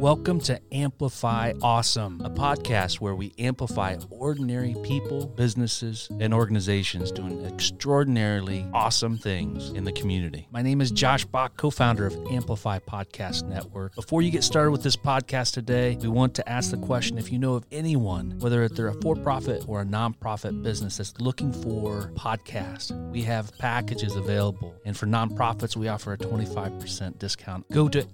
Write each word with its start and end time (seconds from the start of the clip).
Welcome 0.00 0.40
to 0.40 0.60
Amplify 0.72 1.54
Awesome, 1.62 2.20
a 2.22 2.28
podcast 2.28 3.00
where 3.00 3.14
we 3.14 3.32
amplify 3.38 3.96
ordinary 4.10 4.76
people, 4.84 5.26
businesses, 5.26 6.10
and 6.20 6.34
organizations 6.34 7.10
doing 7.10 7.42
extraordinarily 7.46 8.66
awesome 8.74 9.16
things 9.16 9.70
in 9.70 9.84
the 9.84 9.92
community. 9.92 10.48
My 10.50 10.60
name 10.60 10.82
is 10.82 10.90
Josh 10.90 11.24
Bach, 11.24 11.56
co 11.56 11.70
founder 11.70 12.04
of 12.04 12.14
Amplify 12.30 12.78
Podcast 12.80 13.44
Network. 13.44 13.94
Before 13.94 14.20
you 14.20 14.30
get 14.30 14.44
started 14.44 14.70
with 14.70 14.82
this 14.82 14.96
podcast 14.96 15.54
today, 15.54 15.96
we 16.02 16.08
want 16.08 16.34
to 16.34 16.46
ask 16.46 16.70
the 16.70 16.76
question 16.76 17.16
if 17.16 17.32
you 17.32 17.38
know 17.38 17.54
of 17.54 17.64
anyone, 17.72 18.38
whether 18.38 18.68
they're 18.68 18.88
a 18.88 19.00
for 19.00 19.16
profit 19.16 19.64
or 19.66 19.80
a 19.80 19.84
nonprofit 19.86 20.62
business 20.62 20.98
that's 20.98 21.18
looking 21.20 21.54
for 21.54 22.12
podcasts, 22.16 22.92
we 23.10 23.22
have 23.22 23.56
packages 23.56 24.14
available. 24.14 24.74
And 24.84 24.94
for 24.94 25.06
nonprofits, 25.06 25.74
we 25.74 25.88
offer 25.88 26.12
a 26.12 26.18
25% 26.18 27.18
discount. 27.18 27.66
Go 27.70 27.88
to 27.88 28.06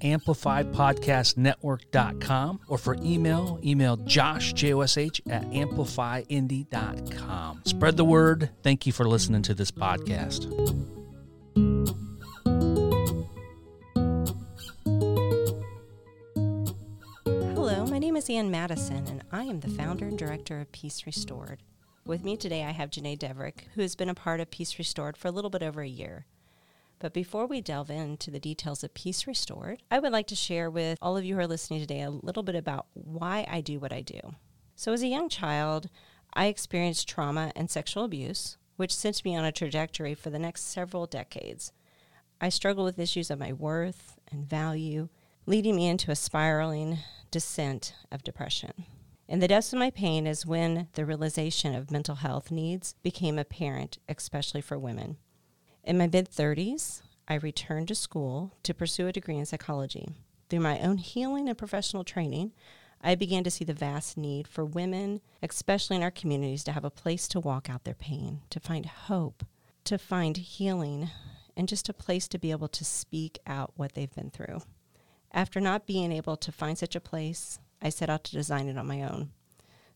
amplifypodcastnetwork.com 1.79 2.61
or 2.69 2.79
for 2.79 2.97
email, 3.03 3.59
email 3.65 3.97
Josh, 3.97 4.53
J-O-S-H, 4.53 5.23
at 5.29 5.43
amplifyindy.com. 5.51 7.63
Spread 7.65 7.97
the 7.97 8.05
word. 8.05 8.51
Thank 8.63 8.87
you 8.87 8.93
for 8.93 9.07
listening 9.07 9.43
to 9.43 9.55
this 9.55 9.71
podcast. 9.71 10.45
Hello, 17.55 17.87
my 17.87 17.99
name 17.99 18.17
is 18.17 18.31
Ann 18.31 18.51
Madison, 18.51 19.07
and 19.07 19.23
I 19.31 19.45
am 19.45 19.61
the 19.61 19.71
founder 19.71 20.07
and 20.07 20.19
director 20.19 20.61
of 20.61 20.73
Peace 20.73 21.07
Restored. 21.07 21.63
With 22.05 22.25
me 22.25 22.37
today, 22.37 22.65
I 22.65 22.73
have 22.73 22.91
Janae 22.91 23.17
Deverick, 23.17 23.69
who 23.75 23.83
has 23.83 23.95
been 23.95 24.09
a 24.09 24.15
part 24.15 24.41
of 24.41 24.51
Peace 24.51 24.77
Restored 24.77 25.17
for 25.17 25.29
a 25.29 25.31
little 25.31 25.51
bit 25.51 25.63
over 25.63 25.83
a 25.83 25.89
year. 25.89 26.27
But 27.03 27.13
before 27.13 27.47
we 27.47 27.61
delve 27.61 27.91
into 27.91 28.31
the 28.31 28.39
details 28.39 28.85
of 28.85 28.95
Peace 28.95 29.27
Restored, 29.27 29.83
I 29.91 29.99
would 29.99 30.13
like 30.13 30.29
to 30.29 30.37
share 30.37 30.71
with 30.71 30.99
all 31.03 31.17
of 31.17 31.25
you 31.25 31.35
who 31.35 31.41
are 31.41 31.49
listening 31.49 31.81
today 31.81 32.01
a 32.01 32.11
little 32.11 32.45
bit 32.45 32.55
about 32.55 32.87
why 32.95 33.45
I 33.51 33.61
do 33.61 33.81
what 33.81 33.93
I 33.93 34.03
do. 34.03 34.21
So, 34.77 34.93
as 34.93 35.03
a 35.03 35.09
young 35.09 35.29
child, 35.29 35.91
I 36.33 36.47
experienced 36.47 37.09
trauma 37.09 37.51
and 37.57 37.69
sexual 37.69 38.05
abuse, 38.05 38.57
which 38.77 38.95
sent 38.95 39.25
me 39.25 39.35
on 39.35 39.45
a 39.45 39.51
trajectory 39.51 40.15
for 40.15 40.31
the 40.31 40.39
next 40.39 40.63
several 40.63 41.07
decades. 41.07 41.73
I 42.41 42.51
struggled 42.51 42.85
with 42.85 43.01
issues 43.01 43.33
of 43.33 43.41
my 43.41 43.53
worth 43.53 44.17
and 44.31 44.49
value, 44.49 45.09
leading 45.45 45.75
me 45.75 45.89
into 45.89 46.13
a 46.13 46.15
spiraling 46.15 46.99
descent 47.33 47.95
of 48.13 48.23
depression. 48.23 48.85
In 49.27 49.41
the 49.41 49.49
depths 49.49 49.73
of 49.73 49.81
my 49.81 49.91
pain 49.91 50.25
is 50.29 50.47
when 50.47 50.87
the 50.93 51.05
realization 51.05 51.75
of 51.75 51.91
mental 51.91 52.15
health 52.15 52.53
needs 52.53 52.95
became 53.03 53.41
apparent, 53.41 53.99
especially 54.09 54.61
for 54.61 54.79
women. 54.79 55.17
In 55.85 55.99
my 55.99 56.07
mid 56.07 56.31
30s, 56.31 57.03
I 57.27 57.35
returned 57.35 57.89
to 57.89 57.97
school 57.97 58.53
to 58.63 58.73
pursue 58.73 59.09
a 59.09 59.13
degree 59.13 59.37
in 59.37 59.47
psychology. 59.47 60.11
Through 60.49 60.61
my 60.61 60.79
own 60.79 60.99
healing 60.99 61.49
and 61.49 61.59
professional 61.59 62.05
training, 62.05 62.53
I 63.01 63.17
began 63.17 63.43
to 63.43 63.51
see 63.51 63.65
the 63.65 63.75
vast 63.75 64.17
need 64.17 64.47
for 64.47 64.65
women, 64.65 65.21
especially 65.43 65.97
in 65.97 66.05
our 66.05 66.13
communities, 66.13 66.63
to 66.65 66.73
have 66.73 66.85
a 66.85 66.91
place 66.91 67.27
to 67.29 67.41
walk 67.41 67.69
out 67.69 67.83
their 67.83 67.95
pain, 67.95 68.43
to 68.51 68.61
find 68.61 68.87
hope, 68.87 69.45
to 69.83 69.99
find 69.99 70.37
healing, 70.37 71.11
and 71.57 71.69
just 71.69 71.89
a 71.89 71.95
place 71.95 72.29
to 72.29 72.39
be 72.39 72.53
able 72.53 72.69
to 72.69 72.85
speak 72.85 73.41
out 73.45 73.73
what 73.75 73.95
they've 73.95 74.15
been 74.15 74.31
through. 74.31 74.63
After 75.33 75.61
not 75.61 75.89
being 75.89 76.13
able 76.13 76.37
to 76.37 76.53
find 76.53 76.79
such 76.79 76.95
a 76.95 77.01
place, 77.01 77.59
I 77.81 77.89
set 77.89 78.09
out 78.09 78.23
to 78.25 78.37
design 78.37 78.69
it 78.69 78.79
on 78.79 78.87
my 78.87 79.03
own. 79.03 79.31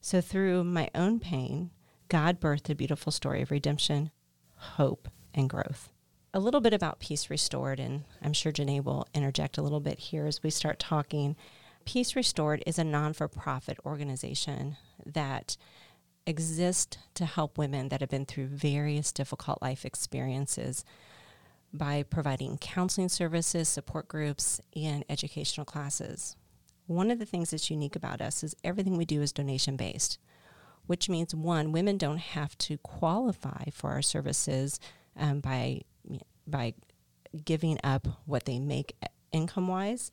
So, 0.01 0.21
through 0.21 0.65
my 0.65 0.91
own 0.97 1.21
pain, 1.21 1.71
God 2.09 2.41
birthed 2.41 2.71
a 2.71 2.75
beautiful 2.75 3.13
story 3.13 3.43
of 3.43 3.53
redemption, 3.53 4.11
hope, 4.57 5.09
and 5.37 5.49
growth. 5.49 5.91
A 6.35 6.41
little 6.41 6.61
bit 6.61 6.75
about 6.75 6.99
Peace 6.99 7.31
Restored, 7.31 7.79
and 7.79 8.05
I'm 8.21 8.33
sure 8.33 8.53
Janae 8.53 8.83
will 8.83 9.07
interject 9.15 9.57
a 9.57 9.63
little 9.63 9.81
bit 9.81 9.99
here 9.99 10.27
as 10.27 10.43
we 10.43 10.51
start 10.51 10.79
talking. 10.79 11.37
Peace 11.85 12.17
Restored 12.17 12.63
is 12.67 12.79
a 12.79 12.85
non 12.85 13.13
for 13.13 13.29
profit 13.29 13.79
organization 13.87 14.77
that 15.05 15.57
exists 16.27 16.99
to 17.15 17.25
help 17.25 17.57
women 17.57 17.89
that 17.89 18.01
have 18.01 18.11
been 18.11 18.27
through 18.27 18.49
various 18.49 19.13
difficult 19.13 19.63
life 19.63 19.85
experiences 19.85 20.85
by 21.73 22.03
providing 22.03 22.59
counseling 22.59 23.09
services, 23.09 23.69
support 23.69 24.09
groups, 24.09 24.61
and 24.75 25.05
educational 25.09 25.65
classes. 25.65 26.37
One 26.87 27.11
of 27.11 27.19
the 27.19 27.27
things 27.27 27.51
that's 27.51 27.71
unique 27.71 27.97
about 27.97 28.21
us 28.21 28.43
is 28.45 28.55
everything 28.63 28.97
we 28.97 29.05
do 29.05 29.23
is 29.23 29.33
donation 29.33 29.77
based, 29.77 30.19
which 30.87 31.09
means 31.09 31.35
one, 31.35 31.73
women 31.73 31.99
don't 31.99 32.19
have 32.19 32.57
to 32.59 32.79
qualify 32.79 33.65
for 33.73 33.91
our 33.91 34.03
services 34.03 34.79
um, 35.17 35.41
by 35.41 35.83
by 36.47 36.75
giving 37.45 37.79
up 37.83 38.07
what 38.25 38.45
they 38.45 38.59
make 38.59 38.97
income 39.33 39.69
wise. 39.69 40.11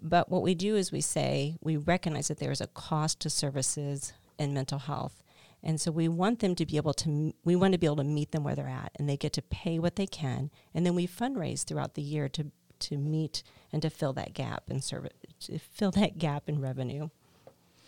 But 0.00 0.30
what 0.30 0.42
we 0.42 0.54
do 0.54 0.76
is 0.76 0.90
we 0.90 1.00
say 1.00 1.56
we 1.60 1.76
recognize 1.76 2.28
that 2.28 2.38
there 2.38 2.50
is 2.50 2.60
a 2.60 2.66
cost 2.66 3.20
to 3.20 3.30
services 3.30 4.12
in 4.38 4.54
mental 4.54 4.78
health. 4.78 5.22
And 5.62 5.80
so 5.80 5.90
we 5.90 6.08
want 6.08 6.40
them 6.40 6.54
to 6.56 6.66
be 6.66 6.76
able 6.76 6.92
to, 6.94 7.32
we 7.44 7.56
want 7.56 7.72
to 7.72 7.78
be 7.78 7.86
able 7.86 7.96
to 7.96 8.04
meet 8.04 8.32
them 8.32 8.44
where 8.44 8.54
they're 8.54 8.68
at 8.68 8.92
and 8.98 9.08
they 9.08 9.16
get 9.16 9.32
to 9.34 9.42
pay 9.42 9.78
what 9.78 9.96
they 9.96 10.06
can. 10.06 10.50
And 10.74 10.84
then 10.84 10.94
we 10.94 11.06
fundraise 11.06 11.64
throughout 11.64 11.94
the 11.94 12.02
year 12.02 12.28
to, 12.30 12.50
to 12.80 12.98
meet 12.98 13.42
and 13.72 13.80
to 13.80 13.88
fill 13.88 14.12
that 14.14 14.34
gap 14.34 14.64
and 14.68 14.84
serve, 14.84 15.08
to 15.40 15.58
fill 15.58 15.90
that 15.92 16.18
gap 16.18 16.48
in 16.48 16.60
revenue 16.60 17.08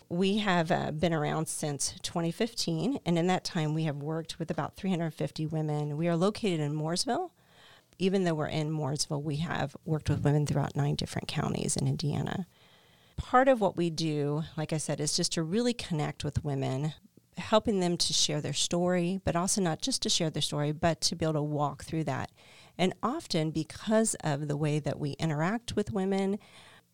we 0.09 0.37
have 0.37 0.71
uh, 0.71 0.91
been 0.91 1.13
around 1.13 1.47
since 1.47 1.95
2015, 2.01 2.99
and 3.05 3.17
in 3.17 3.27
that 3.27 3.43
time, 3.43 3.73
we 3.73 3.83
have 3.83 3.97
worked 3.97 4.39
with 4.39 4.49
about 4.49 4.75
350 4.75 5.45
women. 5.47 5.97
We 5.97 6.07
are 6.07 6.15
located 6.15 6.59
in 6.59 6.73
Mooresville. 6.73 7.31
Even 7.99 8.23
though 8.23 8.35
we're 8.35 8.47
in 8.47 8.69
Mooresville, 8.69 9.23
we 9.23 9.37
have 9.37 9.75
worked 9.83 10.09
with 10.09 10.23
women 10.23 10.45
throughout 10.45 10.75
nine 10.75 10.95
different 10.95 11.27
counties 11.27 11.75
in 11.75 11.87
Indiana. 11.87 12.45
Part 13.17 13.47
of 13.47 13.59
what 13.59 13.75
we 13.75 13.89
do, 13.89 14.43
like 14.55 14.71
I 14.71 14.77
said, 14.77 14.99
is 14.99 15.17
just 15.17 15.33
to 15.33 15.43
really 15.43 15.73
connect 15.73 16.23
with 16.23 16.43
women, 16.43 16.93
helping 17.37 17.79
them 17.79 17.97
to 17.97 18.13
share 18.13 18.39
their 18.39 18.53
story, 18.53 19.19
but 19.25 19.35
also 19.35 19.61
not 19.61 19.81
just 19.81 20.03
to 20.03 20.09
share 20.09 20.29
their 20.29 20.41
story, 20.43 20.71
but 20.71 21.01
to 21.01 21.15
be 21.15 21.25
able 21.25 21.33
to 21.33 21.41
walk 21.41 21.83
through 21.83 22.03
that. 22.03 22.31
And 22.77 22.93
often, 23.01 23.49
because 23.49 24.15
of 24.23 24.47
the 24.47 24.57
way 24.57 24.77
that 24.77 24.99
we 24.99 25.11
interact 25.13 25.75
with 25.75 25.91
women, 25.91 26.37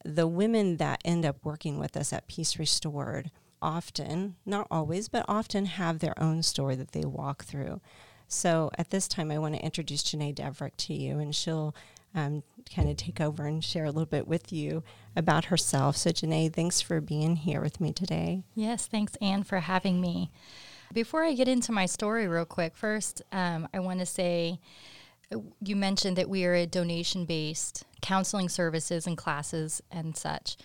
the 0.03 0.27
women 0.27 0.77
that 0.77 1.01
end 1.05 1.25
up 1.25 1.37
working 1.43 1.79
with 1.79 1.95
us 1.97 2.13
at 2.13 2.27
Peace 2.27 2.59
Restored 2.59 3.31
often, 3.61 4.35
not 4.45 4.67
always, 4.69 5.07
but 5.07 5.25
often 5.27 5.65
have 5.65 5.99
their 5.99 6.19
own 6.21 6.43
story 6.43 6.75
that 6.75 6.91
they 6.91 7.05
walk 7.05 7.45
through. 7.45 7.79
So 8.27 8.71
at 8.77 8.89
this 8.89 9.07
time, 9.07 9.31
I 9.31 9.37
want 9.37 9.55
to 9.55 9.63
introduce 9.63 10.03
Janae 10.03 10.35
Deverick 10.35 10.75
to 10.77 10.93
you, 10.93 11.19
and 11.19 11.33
she'll 11.33 11.75
um, 12.15 12.43
kind 12.73 12.89
of 12.89 12.97
take 12.97 13.21
over 13.21 13.45
and 13.45 13.63
share 13.63 13.85
a 13.85 13.91
little 13.91 14.05
bit 14.05 14.27
with 14.27 14.51
you 14.51 14.83
about 15.15 15.45
herself. 15.45 15.97
So, 15.97 16.11
Janae, 16.11 16.53
thanks 16.53 16.81
for 16.81 17.01
being 17.01 17.37
here 17.37 17.61
with 17.61 17.79
me 17.79 17.93
today. 17.93 18.43
Yes, 18.55 18.87
thanks, 18.87 19.15
Anne, 19.21 19.43
for 19.43 19.59
having 19.59 20.01
me. 20.01 20.31
Before 20.93 21.23
I 21.23 21.33
get 21.33 21.47
into 21.47 21.71
my 21.71 21.85
story, 21.85 22.27
real 22.27 22.45
quick, 22.45 22.75
first, 22.75 23.21
um, 23.31 23.67
I 23.73 23.79
want 23.79 23.99
to 23.99 24.05
say 24.05 24.59
you 25.61 25.75
mentioned 25.75 26.17
that 26.17 26.29
we 26.29 26.45
are 26.45 26.53
a 26.53 26.65
donation 26.65 27.25
based 27.25 27.83
counseling 28.01 28.49
services 28.49 29.07
and 29.07 29.17
classes 29.17 29.81
and 29.91 30.15
such. 30.15 30.57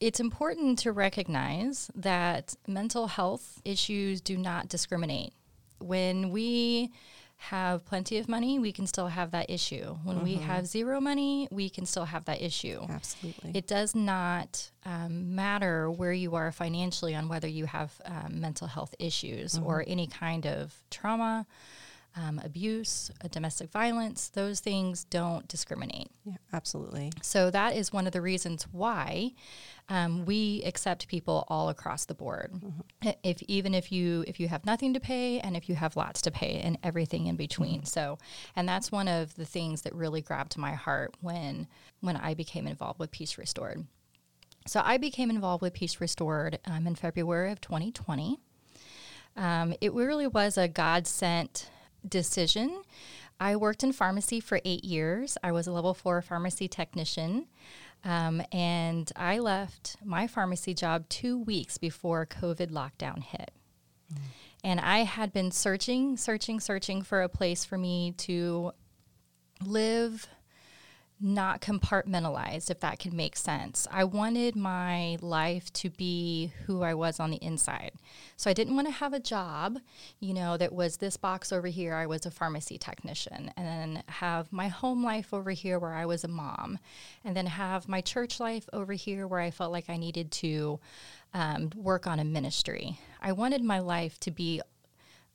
It's 0.00 0.20
important 0.20 0.78
to 0.80 0.92
recognize 0.92 1.90
that 1.94 2.54
mental 2.68 3.08
health 3.08 3.60
issues 3.64 4.20
do 4.20 4.36
not 4.36 4.68
discriminate. 4.68 5.32
When 5.80 6.30
we 6.30 6.92
have 7.38 7.84
plenty 7.84 8.18
of 8.18 8.28
money, 8.28 8.58
we 8.58 8.72
can 8.72 8.86
still 8.86 9.06
have 9.06 9.30
that 9.30 9.48
issue. 9.48 9.96
When 10.02 10.16
mm-hmm. 10.16 10.24
we 10.24 10.34
have 10.36 10.66
zero 10.66 11.00
money, 11.00 11.46
we 11.52 11.70
can 11.70 11.86
still 11.86 12.04
have 12.04 12.24
that 12.24 12.42
issue. 12.42 12.80
Absolutely. 12.88 13.52
It 13.54 13.68
does 13.68 13.94
not 13.94 14.70
um, 14.84 15.36
matter 15.36 15.88
where 15.88 16.12
you 16.12 16.34
are 16.34 16.50
financially 16.50 17.14
on 17.14 17.28
whether 17.28 17.46
you 17.46 17.66
have 17.66 17.92
um, 18.04 18.40
mental 18.40 18.66
health 18.66 18.94
issues 18.98 19.54
mm-hmm. 19.54 19.66
or 19.66 19.84
any 19.86 20.08
kind 20.08 20.46
of 20.46 20.74
trauma 20.90 21.46
um, 22.18 22.40
abuse, 22.44 23.10
uh, 23.24 23.28
domestic 23.28 23.70
violence, 23.70 24.28
those 24.28 24.60
things 24.60 25.04
don't 25.04 25.46
discriminate. 25.46 26.10
Yeah, 26.24 26.36
absolutely. 26.52 27.12
So 27.22 27.50
that 27.50 27.76
is 27.76 27.92
one 27.92 28.06
of 28.06 28.12
the 28.12 28.20
reasons 28.20 28.64
why 28.72 29.32
um, 29.88 30.24
we 30.24 30.62
accept 30.66 31.06
people 31.06 31.44
all 31.48 31.68
across 31.68 32.06
the 32.06 32.14
board. 32.14 32.52
Mm-hmm. 32.52 33.10
If 33.22 33.42
even 33.44 33.72
if 33.72 33.92
you 33.92 34.24
if 34.26 34.40
you 34.40 34.48
have 34.48 34.66
nothing 34.66 34.94
to 34.94 35.00
pay 35.00 35.38
and 35.40 35.56
if 35.56 35.68
you 35.68 35.76
have 35.76 35.96
lots 35.96 36.20
to 36.22 36.30
pay 36.30 36.60
and 36.60 36.76
everything 36.82 37.26
in 37.26 37.36
between. 37.36 37.80
Mm-hmm. 37.80 37.86
So, 37.86 38.18
and 38.56 38.68
that's 38.68 38.90
one 38.90 39.08
of 39.08 39.34
the 39.36 39.46
things 39.46 39.82
that 39.82 39.94
really 39.94 40.20
grabbed 40.20 40.58
my 40.58 40.72
heart 40.72 41.14
when 41.20 41.68
when 42.00 42.16
I 42.16 42.34
became 42.34 42.66
involved 42.66 42.98
with 42.98 43.12
Peace 43.12 43.38
Restored. 43.38 43.86
So 44.66 44.82
I 44.84 44.98
became 44.98 45.30
involved 45.30 45.62
with 45.62 45.72
Peace 45.72 46.00
Restored 46.00 46.58
um, 46.66 46.86
in 46.86 46.94
February 46.94 47.52
of 47.52 47.60
2020. 47.60 48.38
Um, 49.36 49.74
it 49.80 49.94
really 49.94 50.26
was 50.26 50.58
a 50.58 50.68
God 50.68 51.06
sent 51.06 51.70
decision. 52.10 52.82
I 53.40 53.56
worked 53.56 53.84
in 53.84 53.92
pharmacy 53.92 54.40
for 54.40 54.60
eight 54.64 54.84
years. 54.84 55.38
I 55.42 55.52
was 55.52 55.66
a 55.66 55.72
level 55.72 55.94
four 55.94 56.20
pharmacy 56.22 56.68
technician. 56.68 57.46
Um, 58.04 58.42
and 58.52 59.10
I 59.16 59.38
left 59.38 59.96
my 60.04 60.26
pharmacy 60.26 60.74
job 60.74 61.08
two 61.08 61.38
weeks 61.38 61.78
before 61.78 62.26
COVID 62.26 62.70
lockdown 62.70 63.22
hit. 63.22 63.50
Mm. 64.12 64.20
And 64.64 64.80
I 64.80 64.98
had 64.98 65.32
been 65.32 65.50
searching, 65.50 66.16
searching, 66.16 66.60
searching 66.60 67.02
for 67.02 67.22
a 67.22 67.28
place 67.28 67.64
for 67.64 67.78
me 67.78 68.12
to 68.18 68.72
live, 69.64 70.28
not 71.20 71.60
compartmentalized, 71.60 72.70
if 72.70 72.80
that 72.80 72.98
can 72.98 73.16
make 73.16 73.36
sense. 73.36 73.86
I 73.90 74.04
wanted 74.04 74.54
my 74.54 75.18
life 75.20 75.72
to 75.74 75.90
be 75.90 76.52
who 76.66 76.82
I 76.82 76.94
was 76.94 77.18
on 77.18 77.30
the 77.30 77.38
inside. 77.38 77.92
So 78.36 78.48
I 78.50 78.52
didn't 78.52 78.76
want 78.76 78.86
to 78.86 78.92
have 78.92 79.12
a 79.12 79.20
job, 79.20 79.78
you 80.20 80.32
know, 80.32 80.56
that 80.56 80.72
was 80.72 80.98
this 80.98 81.16
box 81.16 81.52
over 81.52 81.66
here, 81.66 81.94
I 81.94 82.06
was 82.06 82.24
a 82.24 82.30
pharmacy 82.30 82.78
technician, 82.78 83.52
and 83.56 83.66
then 83.66 84.02
have 84.08 84.52
my 84.52 84.68
home 84.68 85.04
life 85.04 85.34
over 85.34 85.50
here 85.50 85.78
where 85.78 85.94
I 85.94 86.06
was 86.06 86.24
a 86.24 86.28
mom, 86.28 86.78
and 87.24 87.36
then 87.36 87.46
have 87.46 87.88
my 87.88 88.00
church 88.00 88.38
life 88.38 88.68
over 88.72 88.92
here 88.92 89.26
where 89.26 89.40
I 89.40 89.50
felt 89.50 89.72
like 89.72 89.90
I 89.90 89.96
needed 89.96 90.30
to 90.32 90.78
um, 91.34 91.70
work 91.76 92.06
on 92.06 92.20
a 92.20 92.24
ministry. 92.24 92.98
I 93.20 93.32
wanted 93.32 93.62
my 93.62 93.80
life 93.80 94.18
to 94.20 94.30
be 94.30 94.62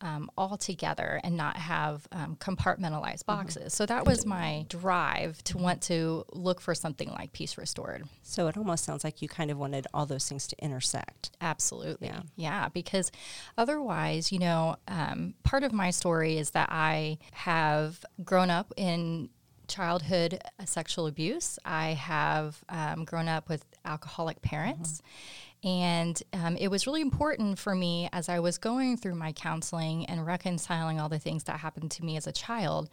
um, 0.03 0.29
all 0.38 0.57
together 0.57 1.19
and 1.23 1.35
not 1.38 1.55
have 1.55 2.07
um, 2.11 2.35
compartmentalized 2.35 3.23
mm-hmm. 3.23 3.38
boxes. 3.38 3.61
Mm-hmm. 3.61 3.69
So 3.69 3.85
that 3.88 4.05
was 4.05 4.25
my 4.25 4.65
drive 4.67 5.41
to 5.45 5.57
want 5.57 5.81
to 5.83 6.25
look 6.33 6.61
for 6.61 6.75
something 6.75 7.09
like 7.09 7.31
Peace 7.31 7.57
Restored. 7.57 8.03
So 8.21 8.47
it 8.47 8.57
almost 8.57 8.83
sounds 8.83 9.03
like 9.03 9.21
you 9.21 9.29
kind 9.29 9.50
of 9.50 9.57
wanted 9.57 9.88
all 9.94 10.05
those 10.05 10.27
things 10.27 10.45
to 10.47 10.55
intersect. 10.61 11.31
Absolutely. 11.39 12.07
Yeah. 12.07 12.21
Yeah. 12.35 12.69
Because 12.69 13.11
otherwise, 13.57 14.31
you 14.31 14.39
know, 14.39 14.75
um, 14.89 15.35
part 15.44 15.63
of 15.63 15.71
my 15.71 15.89
story 15.89 16.38
is 16.38 16.51
that 16.51 16.67
I 16.69 17.17
have 17.31 18.06
grown 18.23 18.49
up 18.49 18.73
in 18.75 19.29
childhood 19.69 20.41
uh, 20.59 20.65
sexual 20.65 21.07
abuse. 21.07 21.57
I 21.63 21.91
have 21.91 22.61
um, 22.67 23.06
grown 23.06 23.29
up 23.29 23.47
with 23.47 23.65
alcoholic 23.85 24.41
parents. 24.41 24.97
Mm-hmm 24.97 25.49
and 25.63 26.21
um, 26.33 26.57
it 26.57 26.68
was 26.68 26.86
really 26.86 27.01
important 27.01 27.57
for 27.57 27.74
me 27.74 28.10
as 28.12 28.27
I 28.27 28.39
was 28.39 28.57
going 28.57 28.98
through 28.98 29.15
my 29.15 29.31
counseling 29.31 30.06
and 30.07 30.25
reconciling 30.25 31.00
all 31.00 31.07
the 31.10 31.19
things 31.19 31.45
that 31.45 31.60
happened 31.60 31.92
to 31.92 32.06
me 32.06 32.18
as 32.18 32.27
a 32.27 32.33
child 32.33 32.89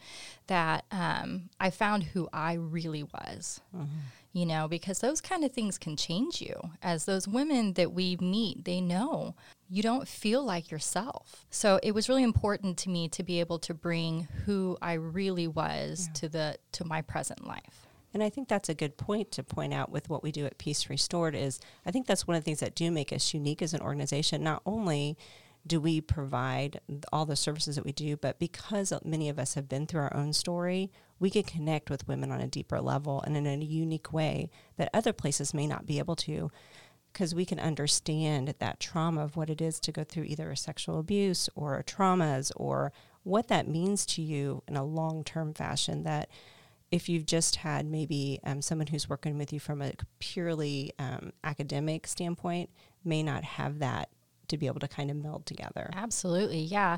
that 0.47 0.85
um, 0.91 1.49
I 1.59 1.69
found 1.69 2.03
who 2.03 2.29
I 2.31 2.53
really 2.53 3.03
was. 3.03 3.59
Mm-hmm. 3.75 3.85
You 4.33 4.45
know, 4.45 4.69
because 4.69 4.99
those 4.99 5.19
kind 5.19 5.43
of 5.43 5.51
things 5.51 5.77
can 5.77 5.97
change 5.97 6.39
you. 6.39 6.55
As 6.81 7.03
those 7.03 7.27
women 7.27 7.73
that 7.73 7.91
we 7.91 8.15
meet, 8.15 8.63
they 8.63 8.79
know 8.79 9.35
you 9.69 9.83
don't 9.83 10.07
feel 10.07 10.41
like 10.41 10.71
yourself. 10.71 11.45
So 11.49 11.81
it 11.83 11.91
was 11.91 12.07
really 12.07 12.23
important 12.23 12.77
to 12.79 12.89
me 12.89 13.09
to 13.09 13.23
be 13.23 13.41
able 13.41 13.59
to 13.59 13.73
bring 13.73 14.29
who 14.45 14.77
I 14.81 14.93
really 14.93 15.49
was 15.49 16.07
yeah. 16.07 16.13
to 16.13 16.29
the 16.29 16.57
to 16.71 16.85
my 16.85 17.01
present 17.01 17.45
life. 17.45 17.87
And 18.13 18.21
I 18.21 18.29
think 18.29 18.47
that's 18.47 18.69
a 18.69 18.73
good 18.73 18.97
point 18.97 19.31
to 19.31 19.43
point 19.43 19.73
out 19.73 19.91
with 19.91 20.09
what 20.09 20.23
we 20.23 20.31
do 20.31 20.45
at 20.45 20.57
Peace 20.57 20.89
Restored 20.89 21.35
is 21.35 21.59
I 21.85 21.91
think 21.91 22.07
that's 22.07 22.27
one 22.27 22.35
of 22.35 22.43
the 22.43 22.45
things 22.45 22.59
that 22.59 22.75
do 22.75 22.91
make 22.91 23.13
us 23.13 23.33
unique 23.33 23.61
as 23.61 23.73
an 23.73 23.81
organization. 23.81 24.43
Not 24.43 24.61
only 24.65 25.17
do 25.65 25.79
we 25.79 26.01
provide 26.01 26.79
all 27.13 27.25
the 27.25 27.35
services 27.35 27.75
that 27.75 27.85
we 27.85 27.91
do, 27.91 28.17
but 28.17 28.39
because 28.39 28.91
many 29.05 29.29
of 29.29 29.37
us 29.37 29.53
have 29.53 29.69
been 29.69 29.85
through 29.85 30.01
our 30.01 30.15
own 30.15 30.33
story, 30.33 30.91
we 31.19 31.29
can 31.29 31.43
connect 31.43 31.89
with 31.89 32.07
women 32.07 32.31
on 32.31 32.41
a 32.41 32.47
deeper 32.47 32.81
level 32.81 33.21
and 33.21 33.37
in 33.37 33.45
a 33.45 33.63
unique 33.63 34.11
way 34.11 34.49
that 34.77 34.89
other 34.93 35.13
places 35.13 35.53
may 35.53 35.67
not 35.67 35.85
be 35.85 35.99
able 35.99 36.15
to 36.15 36.51
because 37.13 37.35
we 37.35 37.45
can 37.45 37.59
understand 37.59 38.53
that 38.59 38.79
trauma 38.79 39.23
of 39.23 39.35
what 39.35 39.49
it 39.49 39.61
is 39.61 39.79
to 39.81 39.91
go 39.91 40.03
through 40.03 40.23
either 40.23 40.49
a 40.49 40.57
sexual 40.57 40.97
abuse 40.97 41.49
or 41.55 41.83
traumas 41.83 42.51
or 42.55 42.91
what 43.23 43.49
that 43.49 43.67
means 43.67 44.05
to 44.05 44.21
you 44.21 44.63
in 44.67 44.75
a 44.75 44.83
long-term 44.83 45.53
fashion 45.53 46.03
that 46.03 46.29
if 46.91 47.07
you've 47.07 47.25
just 47.25 47.57
had 47.57 47.85
maybe 47.85 48.39
um, 48.43 48.61
someone 48.61 48.87
who's 48.87 49.09
working 49.09 49.37
with 49.37 49.53
you 49.53 49.59
from 49.59 49.81
a 49.81 49.93
purely 50.19 50.91
um, 50.99 51.31
academic 51.43 52.05
standpoint, 52.05 52.69
may 53.03 53.23
not 53.23 53.43
have 53.43 53.79
that 53.79 54.09
to 54.49 54.57
be 54.57 54.67
able 54.67 54.81
to 54.81 54.87
kind 54.87 55.09
of 55.09 55.15
meld 55.15 55.45
together. 55.45 55.89
Absolutely. 55.93 56.59
Yeah. 56.59 56.97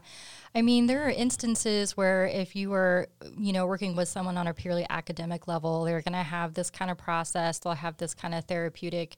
I 0.55 0.63
mean, 0.63 0.87
there 0.87 1.05
are 1.05 1.11
instances 1.11 1.95
where 1.95 2.25
if 2.25 2.55
you 2.55 2.71
were, 2.71 3.07
you 3.37 3.53
know, 3.53 3.67
working 3.67 3.95
with 3.95 4.07
someone 4.09 4.37
on 4.37 4.47
a 4.47 4.53
purely 4.53 4.87
academic 4.89 5.47
level, 5.47 5.83
they're 5.83 6.01
going 6.01 6.13
to 6.13 6.23
have 6.23 6.55
this 6.55 6.71
kind 6.71 6.89
of 6.89 6.97
process, 6.97 7.59
they'll 7.59 7.73
have 7.73 7.97
this 7.97 8.15
kind 8.15 8.33
of 8.33 8.45
therapeutic 8.45 9.17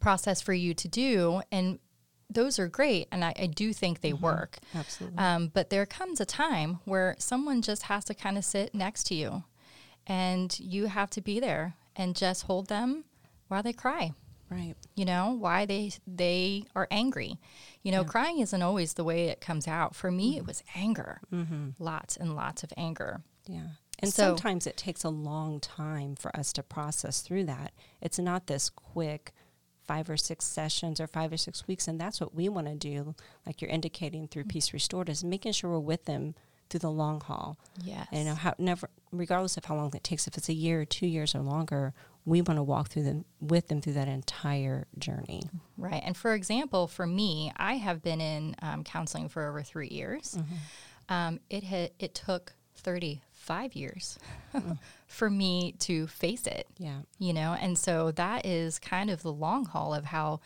process 0.00 0.40
for 0.40 0.54
you 0.54 0.74
to 0.74 0.86
do. 0.86 1.42
And 1.50 1.80
those 2.30 2.60
are 2.60 2.68
great. 2.68 3.08
And 3.10 3.24
I, 3.24 3.34
I 3.36 3.46
do 3.46 3.72
think 3.72 4.00
they 4.00 4.12
mm-hmm. 4.12 4.24
work. 4.24 4.58
Absolutely. 4.72 5.18
Um, 5.18 5.50
but 5.52 5.70
there 5.70 5.86
comes 5.86 6.20
a 6.20 6.24
time 6.24 6.78
where 6.84 7.16
someone 7.18 7.62
just 7.62 7.84
has 7.84 8.04
to 8.04 8.14
kind 8.14 8.38
of 8.38 8.44
sit 8.44 8.74
next 8.74 9.04
to 9.08 9.16
you 9.16 9.42
and 10.06 10.58
you 10.60 10.86
have 10.86 11.10
to 11.10 11.20
be 11.20 11.40
there 11.40 11.74
and 11.94 12.14
just 12.14 12.44
hold 12.44 12.68
them 12.68 13.04
while 13.48 13.62
they 13.62 13.72
cry 13.72 14.12
right 14.50 14.74
you 14.94 15.04
know 15.04 15.36
why 15.38 15.66
they 15.66 15.90
they 16.06 16.64
are 16.74 16.86
angry 16.90 17.38
you 17.82 17.90
know 17.90 18.02
yeah. 18.02 18.06
crying 18.06 18.38
isn't 18.38 18.62
always 18.62 18.94
the 18.94 19.04
way 19.04 19.28
it 19.28 19.40
comes 19.40 19.66
out 19.66 19.94
for 19.94 20.10
me 20.10 20.30
mm-hmm. 20.30 20.38
it 20.38 20.46
was 20.46 20.62
anger 20.74 21.20
mm-hmm. 21.32 21.70
lots 21.78 22.16
and 22.16 22.36
lots 22.36 22.62
of 22.62 22.72
anger 22.76 23.20
yeah 23.46 23.68
and 23.98 24.12
so, 24.12 24.24
sometimes 24.24 24.66
it 24.66 24.76
takes 24.76 25.04
a 25.04 25.08
long 25.08 25.58
time 25.58 26.14
for 26.14 26.34
us 26.36 26.52
to 26.52 26.62
process 26.62 27.22
through 27.22 27.44
that 27.44 27.72
it's 28.00 28.18
not 28.18 28.46
this 28.46 28.70
quick 28.70 29.32
five 29.86 30.10
or 30.10 30.16
six 30.16 30.44
sessions 30.44 31.00
or 31.00 31.06
five 31.06 31.32
or 31.32 31.36
six 31.36 31.66
weeks 31.66 31.88
and 31.88 32.00
that's 32.00 32.20
what 32.20 32.34
we 32.34 32.48
want 32.48 32.66
to 32.66 32.74
do 32.74 33.14
like 33.46 33.60
you're 33.60 33.70
indicating 33.70 34.28
through 34.28 34.42
mm-hmm. 34.42 34.50
peace 34.50 34.72
restored 34.72 35.08
is 35.08 35.24
making 35.24 35.52
sure 35.52 35.70
we're 35.70 35.78
with 35.78 36.04
them 36.04 36.34
through 36.68 36.80
the 36.80 36.90
long 36.90 37.20
haul. 37.20 37.58
Yes. 37.82 38.06
And 38.12 38.28
how, 38.28 38.54
never, 38.58 38.90
regardless 39.12 39.56
of 39.56 39.64
how 39.64 39.76
long 39.76 39.92
it 39.94 40.04
takes, 40.04 40.26
if 40.26 40.36
it's 40.36 40.48
a 40.48 40.54
year 40.54 40.80
or 40.80 40.84
two 40.84 41.06
years 41.06 41.34
or 41.34 41.40
longer, 41.40 41.94
we 42.24 42.42
want 42.42 42.58
to 42.58 42.62
walk 42.62 42.88
through 42.88 43.04
them 43.04 43.24
with 43.40 43.68
them 43.68 43.80
through 43.80 43.94
that 43.94 44.08
entire 44.08 44.86
journey. 44.98 45.42
Right. 45.78 46.02
And 46.04 46.16
for 46.16 46.34
example, 46.34 46.88
for 46.88 47.06
me, 47.06 47.52
I 47.56 47.74
have 47.74 48.02
been 48.02 48.20
in 48.20 48.56
um, 48.62 48.82
counseling 48.82 49.28
for 49.28 49.46
over 49.48 49.62
three 49.62 49.88
years. 49.88 50.36
Mm-hmm. 50.36 50.54
Um, 51.08 51.40
it 51.48 51.62
had, 51.62 51.92
it 52.00 52.14
took 52.14 52.52
35 52.78 53.74
years 53.74 54.18
mm. 54.52 54.78
for 55.06 55.30
me 55.30 55.74
to 55.80 56.08
face 56.08 56.46
it. 56.48 56.66
Yeah. 56.78 56.98
You 57.18 57.32
know, 57.32 57.56
and 57.60 57.78
so 57.78 58.10
that 58.12 58.44
is 58.44 58.80
kind 58.80 59.08
of 59.08 59.22
the 59.22 59.32
long 59.32 59.64
haul 59.64 59.94
of 59.94 60.06
how 60.06 60.40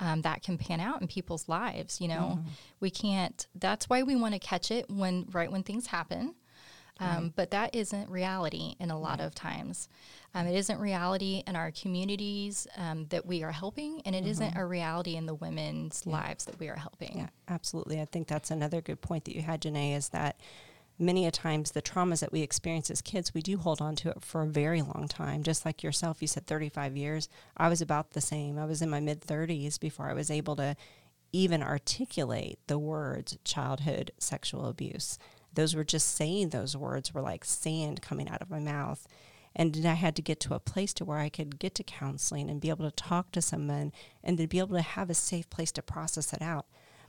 um, 0.00 0.22
that 0.22 0.42
can 0.42 0.58
pan 0.58 0.80
out 0.80 1.00
in 1.00 1.06
people's 1.06 1.48
lives. 1.48 2.00
You 2.00 2.08
know, 2.08 2.38
mm-hmm. 2.38 2.48
we 2.80 2.90
can't. 2.90 3.46
That's 3.54 3.88
why 3.88 4.02
we 4.02 4.16
want 4.16 4.34
to 4.34 4.40
catch 4.40 4.70
it 4.70 4.90
when 4.90 5.26
right 5.32 5.50
when 5.50 5.62
things 5.62 5.86
happen. 5.86 6.34
Um, 6.98 7.08
right. 7.08 7.32
But 7.34 7.50
that 7.52 7.74
isn't 7.74 8.10
reality 8.10 8.74
in 8.78 8.90
a 8.90 8.98
lot 8.98 9.20
right. 9.20 9.26
of 9.26 9.34
times. 9.34 9.88
Um, 10.34 10.46
it 10.46 10.54
isn't 10.54 10.78
reality 10.78 11.42
in 11.46 11.56
our 11.56 11.72
communities 11.72 12.66
um, 12.76 13.06
that 13.06 13.26
we 13.26 13.42
are 13.42 13.50
helping, 13.50 14.02
and 14.04 14.14
it 14.14 14.20
mm-hmm. 14.20 14.28
not 14.28 14.56
a 14.56 14.64
reality 14.64 15.16
in 15.16 15.26
the 15.26 15.34
women's 15.34 16.02
yeah. 16.04 16.12
lives 16.12 16.44
that 16.44 16.58
we 16.60 16.68
are 16.68 16.76
helping. 16.76 17.18
Yeah, 17.18 17.28
absolutely. 17.48 18.00
I 18.00 18.04
think 18.04 18.28
that's 18.28 18.50
another 18.50 18.80
good 18.80 19.00
point 19.00 19.24
that 19.24 19.34
you 19.34 19.42
had, 19.42 19.62
Janae, 19.62 19.96
is 19.96 20.10
that 20.10 20.38
many 21.00 21.26
a 21.26 21.30
times 21.30 21.70
the 21.70 21.82
traumas 21.82 22.20
that 22.20 22.32
we 22.32 22.42
experience 22.42 22.90
as 22.90 23.00
kids, 23.00 23.34
we 23.34 23.42
do 23.42 23.56
hold 23.56 23.80
on 23.80 23.96
to 23.96 24.10
it 24.10 24.22
for 24.22 24.42
a 24.42 24.46
very 24.46 24.82
long 24.82 25.06
time. 25.08 25.42
Just 25.42 25.64
like 25.64 25.82
yourself, 25.82 26.20
you 26.20 26.28
said 26.28 26.46
35 26.46 26.96
years. 26.96 27.28
I 27.56 27.68
was 27.68 27.80
about 27.80 28.10
the 28.10 28.20
same. 28.20 28.58
I 28.58 28.66
was 28.66 28.82
in 28.82 28.90
my 28.90 29.00
mid 29.00 29.20
30s 29.22 29.80
before 29.80 30.10
I 30.10 30.14
was 30.14 30.30
able 30.30 30.56
to 30.56 30.76
even 31.32 31.62
articulate 31.62 32.58
the 32.66 32.78
words 32.78 33.38
childhood 33.44 34.10
sexual 34.18 34.66
abuse. 34.66 35.18
Those 35.52 35.74
were 35.74 35.84
just 35.84 36.14
saying 36.14 36.50
those 36.50 36.76
words 36.76 37.14
were 37.14 37.22
like 37.22 37.44
sand 37.44 38.02
coming 38.02 38.28
out 38.28 38.42
of 38.42 38.50
my 38.50 38.60
mouth. 38.60 39.06
And 39.54 39.84
I 39.84 39.94
had 39.94 40.14
to 40.16 40.22
get 40.22 40.38
to 40.40 40.54
a 40.54 40.60
place 40.60 40.94
to 40.94 41.04
where 41.04 41.18
I 41.18 41.28
could 41.28 41.58
get 41.58 41.74
to 41.76 41.82
counseling 41.82 42.48
and 42.48 42.60
be 42.60 42.68
able 42.68 42.88
to 42.88 42.94
talk 42.94 43.32
to 43.32 43.42
someone 43.42 43.92
and 44.22 44.38
to 44.38 44.46
be 44.46 44.60
able 44.60 44.76
to 44.76 44.82
have 44.82 45.10
a 45.10 45.14
safe 45.14 45.50
place 45.50 45.72
to 45.72 45.82
process 45.82 46.32
it 46.32 46.40
out. 46.40 46.66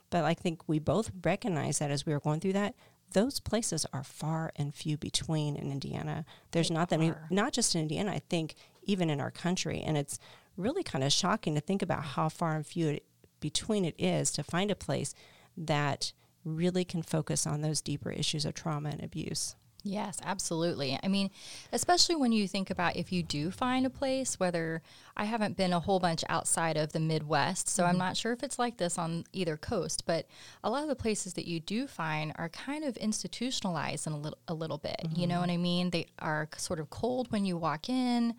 But 0.10 0.26
I 0.26 0.34
think 0.34 0.68
we 0.68 0.80
both 0.80 1.12
recognized 1.24 1.80
that 1.80 1.92
as 1.92 2.06
we 2.06 2.14
were 2.14 2.20
going 2.20 2.40
through 2.40 2.54
that, 2.54 2.76
those 3.14 3.40
places 3.40 3.86
are 3.94 4.04
far 4.04 4.52
and 4.56 4.74
few 4.74 4.98
between 4.98 5.56
in 5.56 5.72
Indiana. 5.72 6.26
There's 6.52 6.70
they 6.70 6.76
not 6.76 6.90
that 6.90 7.00
many, 7.00 7.14
not 7.30 7.54
just 7.54 7.76
in 7.76 7.82
Indiana, 7.82 8.12
I 8.12 8.22
think 8.30 8.56
even 8.84 9.10
in 9.10 9.22
our 9.22 9.32
country. 9.32 9.82
And 9.82 9.98
it's 9.98 10.20
really 10.58 10.84
kind 10.84 11.04
of 11.04 11.12
shocking 11.12 11.56
to 11.56 11.62
think 11.62 11.82
about 11.82 12.04
how 12.04 12.30
far 12.30 12.56
and 12.56 12.66
few 12.66 12.88
it, 12.90 13.06
between 13.40 13.86
it 13.86 13.96
is 13.98 14.32
to 14.32 14.44
find 14.44 14.72
a 14.72 14.76
place 14.76 15.14
that 15.58 16.14
really 16.44 16.84
can 16.84 17.02
focus 17.02 17.46
on 17.46 17.62
those 17.62 17.82
deeper 17.82 18.12
issues 18.12 18.46
of 18.46 18.54
trauma 18.54 18.90
and 18.90 19.04
abuse. 19.04 19.56
Yes, 19.84 20.20
absolutely. 20.24 21.00
I 21.02 21.08
mean, 21.08 21.32
especially 21.72 22.16
when 22.16 22.32
you 22.32 22.48
think 22.48 22.70
about 22.70 22.96
if 22.96 23.12
you 23.12 23.24
do 23.24 23.50
find 23.50 23.86
a 23.86 23.90
place, 23.90 24.40
whether 24.40 24.84
I 25.18 25.26
haven't 25.26 25.58
been 25.58 25.74
a 25.74 25.80
whole 25.80 26.00
bunch 26.00 26.24
outside 26.30 26.78
of 26.78 26.92
the 26.92 27.00
Midwest, 27.00 27.68
so 27.68 27.84
mm-hmm. 27.84 27.92
I'm 27.92 27.98
not 27.98 28.16
sure 28.16 28.32
if 28.32 28.44
it's 28.44 28.60
like 28.60 28.78
this 28.78 29.00
on 29.00 29.24
either 29.34 29.58
coast, 29.58 30.06
but 30.06 30.28
a 30.64 30.70
lot 30.70 30.84
of 30.84 30.90
the 30.90 30.96
places 30.96 31.34
that 31.34 31.48
you 31.48 31.60
do 31.60 31.88
find 31.88 32.32
are 32.36 32.50
kind 32.50 32.84
of 32.84 32.96
institutionalized 32.98 34.06
in 34.06 34.14
a 34.14 34.18
little, 34.18 34.38
a 34.48 34.54
little 34.54 34.78
bit. 34.78 35.02
Mm-hmm. 35.04 35.20
You 35.20 35.28
know 35.28 35.36
mm-hmm. 35.36 35.42
what 35.42 35.50
I 35.50 35.58
mean? 35.58 35.90
They 35.90 36.08
are 36.20 36.48
sort 36.58 36.80
of 36.80 36.92
cold 36.92 37.32
when 37.32 37.46
you 37.46 37.58
walk 37.58 37.90
in, 37.90 38.36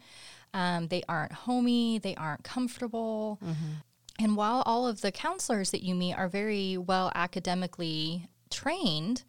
um, 0.55 0.89
they 0.89 1.03
aren't 1.09 1.33
homey, 1.33 1.99
they 1.99 2.15
aren't 2.15 2.45
comfortable. 2.45 3.41
Mm-hmm. 3.45 4.25
And 4.25 4.37
while 4.37 4.63
all 4.65 4.87
of 4.87 5.01
the 5.01 5.11
counselors 5.11 5.73
that 5.73 5.83
you 5.83 5.97
meet 5.97 6.15
are 6.15 6.29
very 6.29 6.77
well 6.77 7.11
academically 7.17 8.29
trained, 8.51 9.25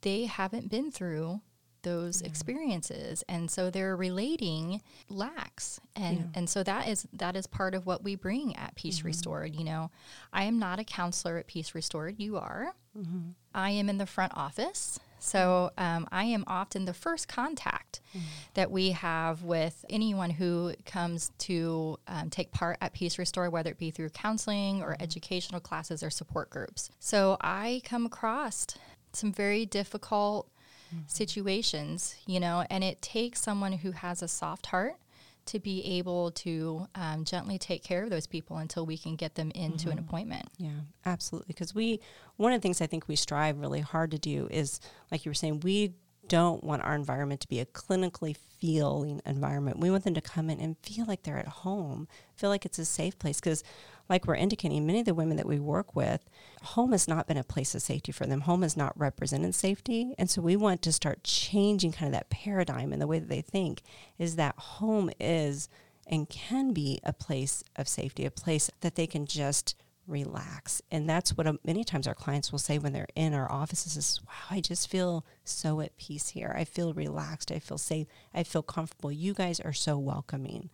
they 0.00 0.24
haven't 0.24 0.68
been 0.68 0.90
through 0.90 1.40
those 1.82 2.22
yeah. 2.22 2.28
experiences 2.28 3.24
and 3.28 3.50
so 3.50 3.70
their 3.70 3.96
relating 3.96 4.80
lacks 5.08 5.80
and 5.96 6.18
yeah. 6.18 6.24
and 6.34 6.48
so 6.48 6.62
that 6.62 6.88
is 6.88 7.06
that 7.12 7.36
is 7.36 7.46
part 7.46 7.74
of 7.74 7.86
what 7.86 8.02
we 8.02 8.14
bring 8.14 8.56
at 8.56 8.74
peace 8.74 8.98
mm-hmm. 8.98 9.08
restored 9.08 9.54
you 9.54 9.64
know 9.64 9.90
i 10.32 10.44
am 10.44 10.58
not 10.58 10.78
a 10.78 10.84
counselor 10.84 11.38
at 11.38 11.46
peace 11.46 11.74
restored 11.74 12.14
you 12.18 12.36
are 12.36 12.74
mm-hmm. 12.96 13.30
i 13.54 13.70
am 13.70 13.88
in 13.88 13.98
the 13.98 14.06
front 14.06 14.32
office 14.36 14.98
So 15.22 15.70
um, 15.78 16.08
I 16.10 16.24
am 16.24 16.42
often 16.48 16.84
the 16.84 16.92
first 16.92 17.28
contact 17.28 18.00
mm-hmm. 18.10 18.26
that 18.54 18.72
we 18.72 18.90
have 18.90 19.44
with 19.44 19.84
anyone 19.88 20.30
who 20.30 20.74
comes 20.84 21.30
to 21.38 21.96
um, 22.08 22.28
take 22.28 22.50
part 22.50 22.76
at 22.80 22.92
Peace 22.92 23.18
Restore, 23.18 23.48
whether 23.48 23.70
it 23.70 23.78
be 23.78 23.92
through 23.92 24.10
counseling 24.10 24.82
or 24.82 24.96
educational 24.98 25.60
classes 25.60 26.02
or 26.02 26.10
support 26.10 26.50
groups. 26.50 26.90
So 26.98 27.36
I 27.40 27.82
come 27.84 28.04
across 28.04 28.66
some 29.12 29.32
very 29.32 29.64
difficult 29.64 30.48
mm-hmm. 30.92 31.04
situations, 31.06 32.16
you 32.26 32.40
know, 32.40 32.64
and 32.70 32.84
it 32.84 33.00
takes 33.00 33.40
someone 33.40 33.72
who 33.72 33.92
has 33.92 34.22
a 34.22 34.28
soft 34.28 34.66
heart 34.66 34.96
to 35.44 35.58
be 35.58 35.84
able 35.98 36.30
to 36.30 36.86
um, 36.94 37.24
gently 37.24 37.58
take 37.58 37.82
care 37.82 38.04
of 38.04 38.10
those 38.10 38.26
people 38.28 38.58
until 38.58 38.86
we 38.86 38.96
can 38.96 39.16
get 39.16 39.34
them 39.34 39.50
into 39.54 39.88
mm-hmm. 39.88 39.92
an 39.92 39.98
appointment. 39.98 40.46
Yeah, 40.56 40.70
absolutely. 41.04 41.46
Because 41.48 41.74
we, 41.74 42.00
one 42.36 42.52
of 42.52 42.60
the 42.60 42.62
things 42.62 42.80
I 42.80 42.86
think 42.86 43.08
we 43.08 43.16
strive 43.16 43.58
really 43.58 43.80
hard 43.80 44.12
to 44.12 44.18
do 44.18 44.46
is, 44.50 44.78
like 45.10 45.24
you 45.24 45.30
were 45.30 45.34
saying, 45.34 45.60
we 45.60 45.94
don't 46.32 46.64
want 46.64 46.82
our 46.82 46.94
environment 46.94 47.42
to 47.42 47.48
be 47.48 47.60
a 47.60 47.66
clinically 47.66 48.34
feeling 48.58 49.20
environment. 49.26 49.78
We 49.80 49.90
want 49.90 50.04
them 50.04 50.14
to 50.14 50.22
come 50.22 50.48
in 50.48 50.60
and 50.60 50.78
feel 50.78 51.04
like 51.04 51.24
they're 51.24 51.36
at 51.36 51.46
home, 51.46 52.08
feel 52.36 52.48
like 52.48 52.64
it's 52.64 52.78
a 52.78 52.86
safe 52.86 53.18
place. 53.18 53.38
Because 53.38 53.62
like 54.08 54.26
we're 54.26 54.36
indicating, 54.36 54.86
many 54.86 55.00
of 55.00 55.04
the 55.04 55.12
women 55.12 55.36
that 55.36 55.44
we 55.44 55.60
work 55.60 55.94
with, 55.94 56.24
home 56.62 56.92
has 56.92 57.06
not 57.06 57.26
been 57.26 57.36
a 57.36 57.44
place 57.44 57.74
of 57.74 57.82
safety 57.82 58.12
for 58.12 58.24
them. 58.24 58.40
Home 58.40 58.62
has 58.62 58.78
not 58.78 58.98
represented 58.98 59.54
safety. 59.54 60.14
And 60.16 60.30
so 60.30 60.40
we 60.40 60.56
want 60.56 60.80
to 60.82 60.92
start 60.92 61.22
changing 61.22 61.92
kind 61.92 62.06
of 62.06 62.18
that 62.18 62.30
paradigm 62.30 62.94
and 62.94 63.02
the 63.02 63.06
way 63.06 63.18
that 63.18 63.28
they 63.28 63.42
think 63.42 63.82
is 64.18 64.36
that 64.36 64.56
home 64.56 65.10
is 65.20 65.68
and 66.06 66.30
can 66.30 66.72
be 66.72 66.98
a 67.04 67.12
place 67.12 67.62
of 67.76 67.88
safety, 67.88 68.24
a 68.24 68.30
place 68.30 68.70
that 68.80 68.94
they 68.94 69.06
can 69.06 69.26
just 69.26 69.74
relax. 70.06 70.82
And 70.90 71.08
that's 71.08 71.36
what 71.36 71.46
um, 71.46 71.58
many 71.64 71.84
times 71.84 72.06
our 72.06 72.14
clients 72.14 72.50
will 72.50 72.58
say 72.58 72.78
when 72.78 72.92
they're 72.92 73.06
in 73.14 73.34
our 73.34 73.50
offices 73.50 73.96
is, 73.96 74.20
wow, 74.26 74.56
I 74.56 74.60
just 74.60 74.88
feel 74.88 75.24
so 75.44 75.80
at 75.80 75.96
peace 75.96 76.30
here. 76.30 76.54
I 76.56 76.64
feel 76.64 76.92
relaxed. 76.92 77.52
I 77.52 77.58
feel 77.58 77.78
safe. 77.78 78.06
I 78.34 78.42
feel 78.42 78.62
comfortable. 78.62 79.12
You 79.12 79.34
guys 79.34 79.60
are 79.60 79.72
so 79.72 79.98
welcoming. 79.98 80.70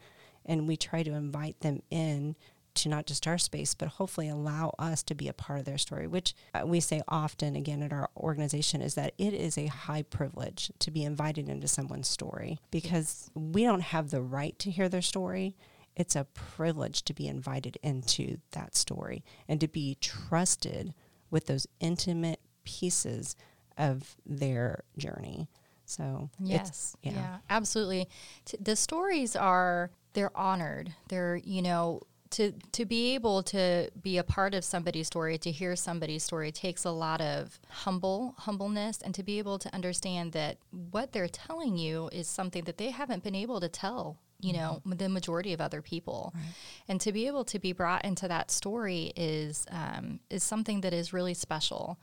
And 0.47 0.67
we 0.67 0.77
try 0.77 1.03
to 1.03 1.13
invite 1.13 1.61
them 1.61 1.83
in 1.91 2.37
to 2.79 2.89
not 2.89 3.07
just 3.07 3.27
our 3.27 3.39
space, 3.39 3.75
but 3.75 3.89
hopefully 3.89 4.29
allow 4.29 4.73
us 4.79 5.03
to 5.03 5.15
be 5.15 5.29
a 5.29 5.33
part 5.33 5.59
of 5.59 5.65
their 5.65 5.79
story, 5.79 6.07
which 6.07 6.35
uh, 6.55 6.63
we 6.65 6.81
say 6.81 7.03
often 7.09 7.57
again 7.57 7.83
at 7.83 7.93
our 7.93 8.09
organization 8.17 8.81
is 8.81 8.95
that 8.95 9.15
it 9.19 9.35
is 9.35 9.59
a 9.59 9.67
high 9.67 10.03
privilege 10.03 10.71
to 10.79 10.91
be 10.91 11.03
invited 11.05 11.49
into 11.49 11.67
someone's 11.69 12.09
story 12.09 12.59
because 12.71 13.31
we 13.35 13.65
don't 13.65 13.81
have 13.81 14.11
the 14.11 14.23
right 14.23 14.59
to 14.61 14.71
hear 14.71 14.89
their 14.89 15.03
story. 15.03 15.57
It's 15.99 16.17
a 16.17 16.25
privilege 16.25 17.03
to 17.05 17.13
be 17.13 17.27
invited 17.27 17.77
into 17.83 18.39
that 18.53 18.77
story 18.77 19.25
and 19.49 19.61
to 19.61 19.69
be 19.69 19.99
trusted 20.01 20.95
with 21.31 21.47
those 21.47 21.67
intimate 21.81 22.41
pieces 22.65 23.37
of 23.77 24.17
their 24.25 24.85
journey. 24.97 25.49
So, 25.85 26.31
yes, 26.39 26.97
yeah. 27.03 27.13
yeah, 27.13 27.37
absolutely. 27.51 28.09
T- 28.45 28.59
the 28.61 28.77
stories 28.77 29.35
are 29.35 29.91
they're 30.13 30.37
honored. 30.37 30.95
They're, 31.09 31.37
you 31.37 31.63
know, 31.63 32.03
to 32.31 32.53
to 32.73 32.85
be 32.85 33.15
able 33.15 33.43
to 33.43 33.91
be 34.03 34.19
a 34.19 34.25
part 34.25 34.55
of 34.55 34.65
somebody's 34.65 35.07
story 35.07 35.39
to 35.39 35.51
hear 35.51 35.75
somebody's 35.77 36.23
story 36.23 36.53
takes 36.53 36.85
a 36.85 36.91
lot 36.91 37.21
of 37.21 37.59
humble 37.71 38.35
humbleness 38.39 39.01
and 39.03 39.15
to 39.15 39.23
be 39.23 39.39
able 39.39 39.59
to 39.59 39.75
understand 39.75 40.33
that 40.33 40.59
what 40.91 41.13
they're 41.13 41.29
telling 41.29 41.77
you 41.77 42.09
is 42.13 42.29
something 42.29 42.65
that 42.65 42.77
they 42.77 42.91
haven't 42.91 43.23
been 43.23 43.35
able 43.35 43.61
to 43.61 43.69
tell 43.69 44.19
you 44.41 44.53
know 44.53 44.81
mm-hmm. 44.81 44.93
the 44.93 45.09
majority 45.09 45.53
of 45.53 45.61
other 45.61 45.83
people 45.83 46.33
right. 46.35 46.45
and 46.89 47.01
to 47.01 47.13
be 47.13 47.27
able 47.27 47.45
to 47.45 47.59
be 47.59 47.73
brought 47.73 48.05
into 48.05 48.29
that 48.29 48.51
story 48.51 49.13
is 49.17 49.67
um, 49.71 50.21
is 50.31 50.43
something 50.43 50.81
that 50.81 50.93
is 50.93 51.13
really 51.13 51.35
special 51.35 51.99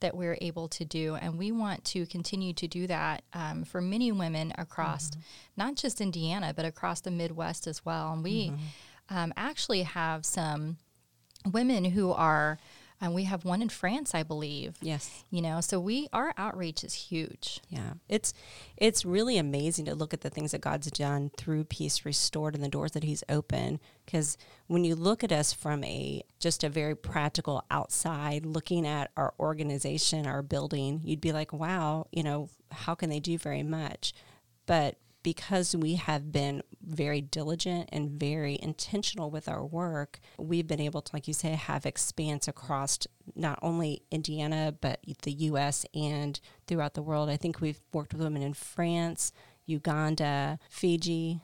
that 0.00 0.16
we're 0.16 0.38
able 0.40 0.68
to 0.68 0.84
do 0.84 1.16
and 1.16 1.38
we 1.38 1.50
want 1.50 1.84
to 1.84 2.06
continue 2.06 2.52
to 2.52 2.68
do 2.68 2.86
that 2.86 3.22
um, 3.32 3.64
for 3.64 3.80
many 3.80 4.12
women 4.12 4.52
across 4.58 5.10
mm-hmm. 5.10 5.20
not 5.56 5.74
just 5.74 6.00
indiana 6.00 6.52
but 6.54 6.64
across 6.64 7.00
the 7.00 7.10
midwest 7.10 7.66
as 7.66 7.84
well 7.84 8.12
and 8.12 8.22
we 8.22 8.48
mm-hmm 8.48 8.56
um, 9.10 9.32
actually 9.36 9.82
have 9.82 10.24
some 10.24 10.76
women 11.50 11.84
who 11.84 12.12
are 12.12 12.58
and 13.00 13.14
we 13.14 13.24
have 13.24 13.44
one 13.44 13.62
in 13.62 13.68
France, 13.68 14.14
I 14.14 14.22
believe. 14.22 14.76
Yes. 14.80 15.24
You 15.30 15.42
know, 15.42 15.60
so 15.60 15.78
we 15.78 16.08
our 16.12 16.34
outreach 16.36 16.82
is 16.82 16.94
huge. 16.94 17.60
Yeah. 17.68 17.94
It's 18.08 18.34
it's 18.76 19.04
really 19.04 19.38
amazing 19.38 19.84
to 19.86 19.94
look 19.94 20.12
at 20.12 20.22
the 20.22 20.30
things 20.30 20.52
that 20.52 20.60
God's 20.60 20.90
done 20.90 21.30
through 21.36 21.64
Peace 21.64 22.04
Restored 22.04 22.54
and 22.54 22.64
the 22.64 22.68
doors 22.68 22.92
that 22.92 23.04
he's 23.04 23.24
opened 23.28 23.80
because 24.04 24.36
when 24.66 24.84
you 24.84 24.94
look 24.94 25.22
at 25.22 25.32
us 25.32 25.52
from 25.52 25.84
a 25.84 26.22
just 26.40 26.64
a 26.64 26.68
very 26.68 26.96
practical 26.96 27.64
outside 27.70 28.44
looking 28.44 28.86
at 28.86 29.10
our 29.16 29.34
organization, 29.38 30.26
our 30.26 30.42
building, 30.42 31.00
you'd 31.04 31.20
be 31.20 31.32
like, 31.32 31.52
"Wow, 31.52 32.06
you 32.10 32.22
know, 32.22 32.48
how 32.72 32.94
can 32.94 33.10
they 33.10 33.20
do 33.20 33.38
very 33.38 33.62
much?" 33.62 34.12
But 34.66 34.96
because 35.22 35.74
we 35.74 35.94
have 35.96 36.32
been 36.32 36.62
very 36.80 37.20
diligent 37.20 37.88
and 37.92 38.10
very 38.10 38.58
intentional 38.62 39.30
with 39.30 39.48
our 39.48 39.64
work, 39.64 40.20
we've 40.38 40.66
been 40.66 40.80
able 40.80 41.02
to, 41.02 41.14
like 41.14 41.28
you 41.28 41.34
say, 41.34 41.50
have 41.50 41.84
expanse 41.84 42.48
across 42.48 42.98
not 43.34 43.58
only 43.62 44.02
Indiana, 44.10 44.74
but 44.80 45.00
the 45.22 45.32
US 45.32 45.84
and 45.94 46.40
throughout 46.66 46.94
the 46.94 47.02
world. 47.02 47.28
I 47.28 47.36
think 47.36 47.60
we've 47.60 47.80
worked 47.92 48.12
with 48.12 48.22
women 48.22 48.42
in 48.42 48.54
France, 48.54 49.32
Uganda, 49.66 50.58
Fiji, 50.70 51.40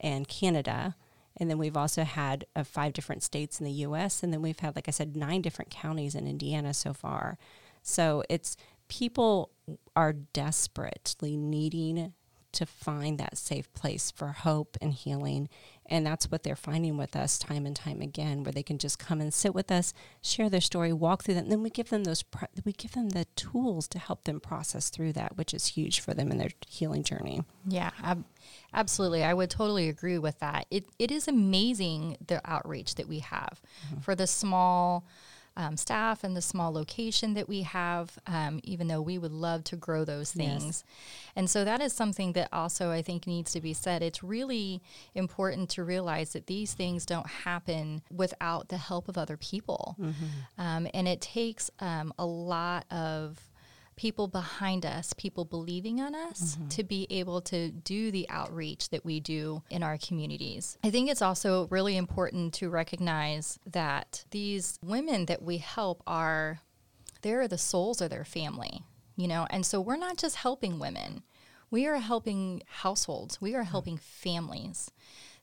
and 0.00 0.26
Canada. 0.26 0.96
And 1.36 1.48
then 1.48 1.58
we've 1.58 1.76
also 1.76 2.04
had 2.04 2.44
uh, 2.54 2.64
five 2.64 2.92
different 2.92 3.22
states 3.22 3.60
in 3.60 3.64
the 3.64 3.72
US. 3.72 4.22
And 4.22 4.32
then 4.32 4.42
we've 4.42 4.58
had, 4.58 4.74
like 4.74 4.88
I 4.88 4.90
said, 4.90 5.16
nine 5.16 5.42
different 5.42 5.70
counties 5.70 6.14
in 6.14 6.26
Indiana 6.26 6.74
so 6.74 6.92
far. 6.92 7.38
So 7.82 8.22
it's 8.28 8.56
people 8.88 9.50
are 9.96 10.12
desperately 10.12 11.36
needing 11.36 12.12
to 12.52 12.66
find 12.66 13.18
that 13.18 13.38
safe 13.38 13.72
place 13.74 14.10
for 14.10 14.28
hope 14.28 14.76
and 14.80 14.92
healing. 14.92 15.48
And 15.86 16.06
that's 16.06 16.30
what 16.30 16.42
they're 16.42 16.56
finding 16.56 16.96
with 16.96 17.16
us 17.16 17.38
time 17.38 17.66
and 17.66 17.74
time 17.74 18.00
again, 18.00 18.44
where 18.44 18.52
they 18.52 18.62
can 18.62 18.78
just 18.78 18.98
come 18.98 19.20
and 19.20 19.34
sit 19.34 19.54
with 19.54 19.70
us, 19.70 19.92
share 20.22 20.48
their 20.48 20.60
story, 20.60 20.92
walk 20.92 21.22
through 21.22 21.34
that, 21.34 21.42
and 21.42 21.52
then 21.52 21.62
we 21.62 21.70
give 21.70 21.90
them 21.90 22.04
those 22.04 22.24
we 22.64 22.72
give 22.72 22.92
them 22.92 23.10
the 23.10 23.26
tools 23.36 23.88
to 23.88 23.98
help 23.98 24.24
them 24.24 24.40
process 24.40 24.90
through 24.90 25.12
that, 25.14 25.36
which 25.36 25.52
is 25.52 25.66
huge 25.66 26.00
for 26.00 26.14
them 26.14 26.30
in 26.30 26.38
their 26.38 26.50
healing 26.68 27.02
journey. 27.02 27.42
Yeah, 27.66 27.90
ab- 28.02 28.24
absolutely. 28.72 29.24
I 29.24 29.34
would 29.34 29.50
totally 29.50 29.88
agree 29.88 30.18
with 30.18 30.38
that. 30.38 30.66
It 30.70 30.86
it 30.98 31.10
is 31.10 31.28
amazing 31.28 32.16
the 32.26 32.40
outreach 32.48 32.94
that 32.94 33.08
we 33.08 33.18
have 33.18 33.60
mm-hmm. 33.88 34.00
for 34.00 34.14
the 34.14 34.26
small 34.26 35.04
um, 35.56 35.76
staff 35.76 36.24
and 36.24 36.36
the 36.36 36.42
small 36.42 36.72
location 36.72 37.34
that 37.34 37.48
we 37.48 37.62
have, 37.62 38.18
um, 38.26 38.60
even 38.62 38.88
though 38.88 39.02
we 39.02 39.18
would 39.18 39.32
love 39.32 39.64
to 39.64 39.76
grow 39.76 40.04
those 40.04 40.32
things. 40.32 40.64
Yes. 40.64 40.84
And 41.36 41.50
so 41.50 41.64
that 41.64 41.80
is 41.80 41.92
something 41.92 42.32
that 42.32 42.48
also 42.52 42.90
I 42.90 43.02
think 43.02 43.26
needs 43.26 43.52
to 43.52 43.60
be 43.60 43.72
said. 43.72 44.02
It's 44.02 44.22
really 44.22 44.80
important 45.14 45.68
to 45.70 45.84
realize 45.84 46.32
that 46.32 46.46
these 46.46 46.74
things 46.74 47.04
don't 47.06 47.26
happen 47.26 48.02
without 48.10 48.68
the 48.68 48.78
help 48.78 49.08
of 49.08 49.18
other 49.18 49.36
people. 49.36 49.96
Mm-hmm. 50.00 50.60
Um, 50.60 50.88
and 50.94 51.06
it 51.06 51.20
takes 51.20 51.70
um, 51.80 52.12
a 52.18 52.26
lot 52.26 52.84
of 52.90 53.38
people 54.02 54.26
behind 54.26 54.84
us, 54.84 55.12
people 55.12 55.44
believing 55.44 56.00
on 56.00 56.12
us 56.12 56.56
mm-hmm. 56.56 56.66
to 56.66 56.82
be 56.82 57.06
able 57.08 57.40
to 57.40 57.70
do 57.70 58.10
the 58.10 58.28
outreach 58.28 58.88
that 58.88 59.04
we 59.04 59.20
do 59.20 59.62
in 59.70 59.80
our 59.80 59.96
communities. 59.96 60.76
I 60.82 60.90
think 60.90 61.08
it's 61.08 61.22
also 61.22 61.68
really 61.68 61.96
important 61.96 62.52
to 62.54 62.68
recognize 62.68 63.60
that 63.64 64.24
these 64.32 64.76
women 64.82 65.26
that 65.26 65.40
we 65.40 65.58
help 65.58 66.02
are 66.04 66.58
they're 67.20 67.46
the 67.46 67.56
souls 67.56 68.00
of 68.00 68.10
their 68.10 68.24
family, 68.24 68.82
you 69.14 69.28
know, 69.28 69.46
and 69.50 69.64
so 69.64 69.80
we're 69.80 69.94
not 69.94 70.16
just 70.16 70.34
helping 70.34 70.80
women. 70.80 71.22
We 71.70 71.86
are 71.86 71.98
helping 71.98 72.64
households. 72.66 73.40
We 73.40 73.54
are 73.54 73.62
helping 73.62 73.98
families. 73.98 74.90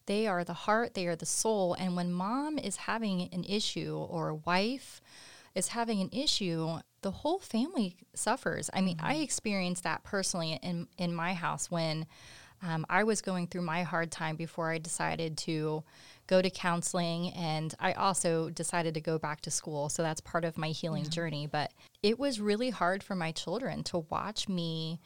They 0.05 0.27
are 0.27 0.43
the 0.43 0.65
heart, 0.65 0.95
they 0.95 1.07
are 1.07 1.15
the 1.15 1.25
soul. 1.25 1.75
And 1.75 1.95
when 1.95 2.11
mom 2.11 2.59
is 2.59 2.75
having 2.75 3.29
an 3.31 3.45
issue 3.45 3.95
or 3.95 4.27
a 4.27 4.35
wife 4.35 5.01
is 5.55 5.69
having 5.69 6.01
an 6.01 6.09
issue, 6.11 6.79
the 7.01 7.11
whole 7.11 7.39
family 7.39 7.95
suffers. 8.13 8.69
I 8.73 8.81
mean, 8.81 8.97
mm-hmm. 8.97 9.05
I 9.05 9.15
experienced 9.15 9.83
that 9.83 10.03
personally 10.03 10.59
in 10.61 10.87
in 10.97 11.13
my 11.13 11.33
house 11.33 11.71
when 11.71 12.05
um, 12.61 12.85
I 12.89 13.03
was 13.03 13.21
going 13.21 13.47
through 13.47 13.61
my 13.61 13.83
hard 13.83 14.11
time 14.11 14.35
before 14.35 14.69
I 14.69 14.79
decided 14.79 15.37
to 15.39 15.83
go 16.27 16.41
to 16.41 16.49
counseling, 16.49 17.31
and 17.33 17.73
I 17.79 17.93
also 17.93 18.49
decided 18.49 18.93
to 18.95 19.01
go 19.01 19.17
back 19.17 19.41
to 19.41 19.51
school. 19.51 19.89
So 19.89 20.03
that's 20.03 20.21
part 20.21 20.45
of 20.45 20.57
my 20.57 20.69
healing 20.69 21.05
yeah. 21.05 21.09
journey. 21.09 21.47
But 21.47 21.71
it 22.03 22.19
was 22.19 22.41
really 22.41 22.69
hard 22.69 23.01
for 23.01 23.15
my 23.15 23.31
children 23.31 23.83
to 23.85 23.99
watch 24.09 24.49
me 24.49 24.99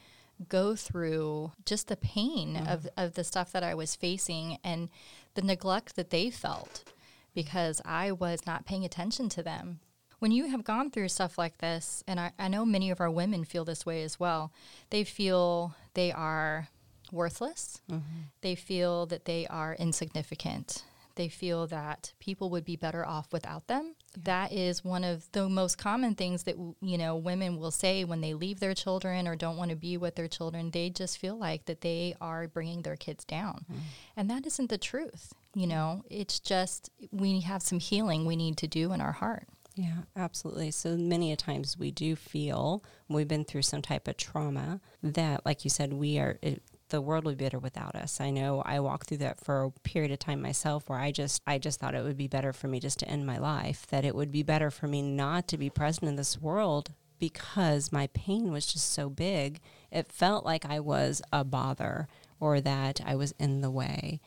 go 0.49 0.75
through 0.75 1.51
just 1.65 1.87
the 1.87 1.95
pain 1.95 2.55
mm-hmm. 2.55 2.67
of, 2.67 2.87
of 2.97 3.13
the 3.13 3.23
stuff 3.23 3.51
that 3.51 3.63
I 3.63 3.75
was 3.75 3.95
facing 3.95 4.57
and 4.63 4.89
the 5.35 5.41
neglect 5.41 5.95
that 5.95 6.09
they 6.09 6.29
felt 6.29 6.91
because 7.33 7.81
I 7.85 8.11
was 8.11 8.45
not 8.45 8.65
paying 8.65 8.83
attention 8.83 9.29
to 9.29 9.43
them 9.43 9.79
when 10.23 10.31
you 10.31 10.47
have 10.47 10.63
gone 10.63 10.89
through 10.89 11.09
stuff 11.09 11.37
like 11.37 11.57
this, 11.57 12.01
and 12.07 12.17
I, 12.17 12.31
I 12.39 12.47
know 12.47 12.63
many 12.63 12.89
of 12.91 13.01
our 13.01 13.11
women 13.11 13.43
feel 13.43 13.65
this 13.65 13.85
way 13.85 14.03
as 14.03 14.21
well, 14.21 14.53
they 14.89 15.03
feel 15.03 15.75
they 15.95 16.13
are 16.13 16.69
worthless. 17.11 17.81
Mm-hmm. 17.91 18.21
They 18.39 18.55
feel 18.55 19.05
that 19.07 19.25
they 19.25 19.45
are 19.47 19.75
insignificant. 19.75 20.85
They 21.15 21.27
feel 21.27 21.67
that 21.67 22.13
people 22.21 22.49
would 22.51 22.63
be 22.63 22.77
better 22.77 23.05
off 23.05 23.33
without 23.33 23.67
them. 23.67 23.95
That 24.17 24.53
is 24.53 24.81
one 24.81 25.03
of 25.03 25.29
the 25.33 25.49
most 25.49 25.77
common 25.77 26.15
things 26.15 26.43
that 26.43 26.55
you 26.79 26.97
know 26.97 27.17
women 27.17 27.57
will 27.57 27.71
say 27.71 28.05
when 28.05 28.21
they 28.21 28.33
leave 28.33 28.61
their 28.61 28.73
children 28.73 29.27
or 29.27 29.35
don't 29.35 29.57
want 29.57 29.71
to 29.71 29.75
be 29.75 29.97
with 29.97 30.15
their 30.15 30.29
children. 30.29 30.71
They 30.71 30.89
just 30.89 31.17
feel 31.17 31.37
like 31.37 31.65
that 31.65 31.81
they 31.81 32.15
are 32.21 32.47
bringing 32.47 32.83
their 32.83 32.95
kids 32.95 33.25
down, 33.25 33.65
mm. 33.69 33.79
and 34.15 34.29
that 34.29 34.45
isn't 34.47 34.69
the 34.69 34.77
truth. 34.77 35.33
You 35.53 35.67
know, 35.67 36.05
it's 36.09 36.39
just 36.39 36.91
we 37.11 37.41
have 37.41 37.61
some 37.61 37.79
healing 37.79 38.25
we 38.25 38.37
need 38.37 38.55
to 38.59 38.67
do 38.67 38.93
in 38.93 39.01
our 39.01 39.11
heart. 39.11 39.49
Yeah, 39.75 40.03
absolutely. 40.15 40.69
So 40.71 40.95
many 40.95 41.31
a 41.31 41.35
times 41.35 41.77
we 41.77 41.89
do 41.89 42.15
feel 42.15 42.83
we've 43.09 43.27
been 43.27 43.43
through 43.43 43.63
some 43.63 43.81
type 43.81 44.07
of 44.07 44.17
trauma 44.17 44.81
that, 45.01 45.45
like 45.45 45.63
you 45.63 45.69
said, 45.69 45.93
we 45.93 46.19
are. 46.19 46.37
It, 46.41 46.61
the 46.89 47.01
world 47.01 47.25
would 47.25 47.39
be 47.39 47.45
better 47.45 47.57
without 47.57 47.95
us. 47.95 48.21
I 48.21 48.29
know 48.29 48.61
I 48.63 48.79
walked 48.79 49.07
through 49.07 49.17
that 49.17 49.43
for 49.43 49.63
a 49.63 49.71
period 49.71 50.11
of 50.11 50.19
time 50.19 50.41
myself 50.43 50.89
where 50.89 50.99
I 50.99 51.11
just 51.11 51.41
I 51.47 51.57
just 51.57 51.79
thought 51.79 51.95
it 51.95 52.03
would 52.03 52.17
be 52.17 52.27
better 52.27 52.53
for 52.53 52.67
me 52.67 52.79
just 52.79 52.99
to 52.99 53.09
end 53.09 53.25
my 53.25 53.39
life, 53.39 53.87
that 53.87 54.05
it 54.05 54.13
would 54.13 54.31
be 54.31 54.43
better 54.43 54.69
for 54.69 54.87
me 54.87 55.01
not 55.01 55.47
to 55.47 55.57
be 55.57 55.71
present 55.71 56.07
in 56.07 56.17
this 56.17 56.39
world 56.39 56.91
because 57.17 57.91
my 57.91 58.07
pain 58.13 58.51
was 58.51 58.67
just 58.67 58.91
so 58.91 59.09
big. 59.09 59.59
It 59.91 60.11
felt 60.11 60.45
like 60.45 60.65
I 60.65 60.79
was 60.81 61.21
a 61.31 61.43
bother 61.43 62.07
or 62.39 62.61
that 62.61 63.01
I 63.03 63.15
was 63.15 63.33
in 63.39 63.61
the 63.61 63.71
way. 63.71 64.19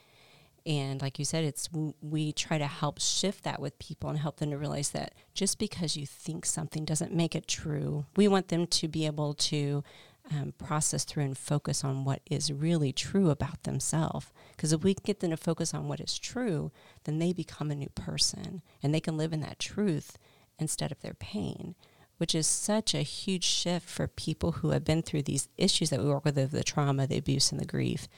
And 0.67 1.01
like 1.01 1.21
you 1.21 1.25
said, 1.25 1.45
it's 1.45 1.69
we 2.01 2.33
try 2.33 2.59
to 2.59 2.67
help 2.67 3.01
shift 3.01 3.45
that 3.45 3.61
with 3.61 3.79
people 3.79 4.11
and 4.11 4.19
help 4.19 4.39
them 4.39 4.51
to 4.51 4.59
realize 4.59 4.91
that 4.91 5.15
just 5.33 5.61
because 5.61 5.97
you 5.97 6.07
think 6.07 6.45
something 6.45 6.85
doesn't 6.85 7.15
make 7.15 7.37
it 7.37 7.47
true. 7.47 8.07
We 8.17 8.27
want 8.27 8.49
them 8.49 8.67
to 8.67 8.89
be 8.89 9.07
able 9.07 9.35
to 9.35 9.85
um, 10.29 10.55
process 10.59 11.05
through 11.05 11.23
and 11.23 11.39
focus 11.39 11.85
on 11.85 12.05
what 12.05 12.21
is 12.29 12.53
really 12.53 12.93
true 12.93 13.31
about 13.31 13.63
themselves. 13.63 14.33
Because 14.57 14.73
if 14.73 14.83
we 14.83 14.95
get 14.95 15.21
them 15.21 15.31
to 15.31 15.37
focus 15.37 15.73
on 15.73 15.87
what 15.87 16.01
is 16.01 16.19
true, 16.19 16.73
then 17.05 17.21
they 17.21 17.33
become 17.33 17.71
a 17.71 17.77
new 17.77 17.91
person 17.91 18.61
and 18.83 18.93
they 18.93 19.01
can 19.01 19.17
live 19.17 19.33
in 19.33 19.41
that 19.43 19.61
truth 19.61 20.19
instead 20.59 20.91
of 20.91 21.01
their 21.01 21.15
pain, 21.15 21.77
which 22.17 22.35
is 22.35 22.49
such 22.49 22.93
a 22.93 23.03
huge 23.03 23.45
shift 23.45 23.89
for 23.89 24.09
people 24.09 24.53
who 24.53 24.71
have 24.71 24.85
been 24.85 25.03
through 25.03 25.23
these 25.23 25.49
issues 25.57 25.91
that 25.91 26.01
we 26.01 26.09
work 26.09 26.25
with 26.25 26.51
the 26.51 26.65
trauma, 26.65 27.07
the 27.07 27.19
abuse, 27.19 27.53
and 27.53 27.61
the 27.61 27.67
grief 27.67 28.09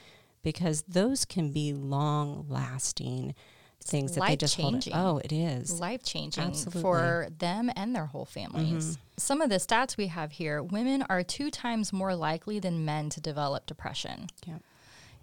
because 0.43 0.83
those 0.83 1.25
can 1.25 1.51
be 1.51 1.73
long 1.73 2.45
lasting 2.47 3.35
things 3.83 4.13
that 4.13 4.27
they 4.27 4.35
just 4.35 4.57
changing. 4.57 4.93
hold. 4.93 5.17
Oh, 5.17 5.21
it 5.23 5.31
is 5.31 5.79
life 5.79 6.03
changing 6.03 6.53
for 6.53 7.27
them 7.37 7.71
and 7.75 7.95
their 7.95 8.07
whole 8.07 8.25
families. 8.25 8.85
Mm-hmm. 8.85 9.01
Some 9.17 9.41
of 9.41 9.49
the 9.49 9.55
stats 9.55 9.97
we 9.97 10.07
have 10.07 10.33
here: 10.33 10.61
women 10.61 11.03
are 11.09 11.23
two 11.23 11.49
times 11.49 11.91
more 11.93 12.15
likely 12.15 12.59
than 12.59 12.85
men 12.85 13.09
to 13.09 13.21
develop 13.21 13.65
depression. 13.65 14.27
Yeah. 14.45 14.57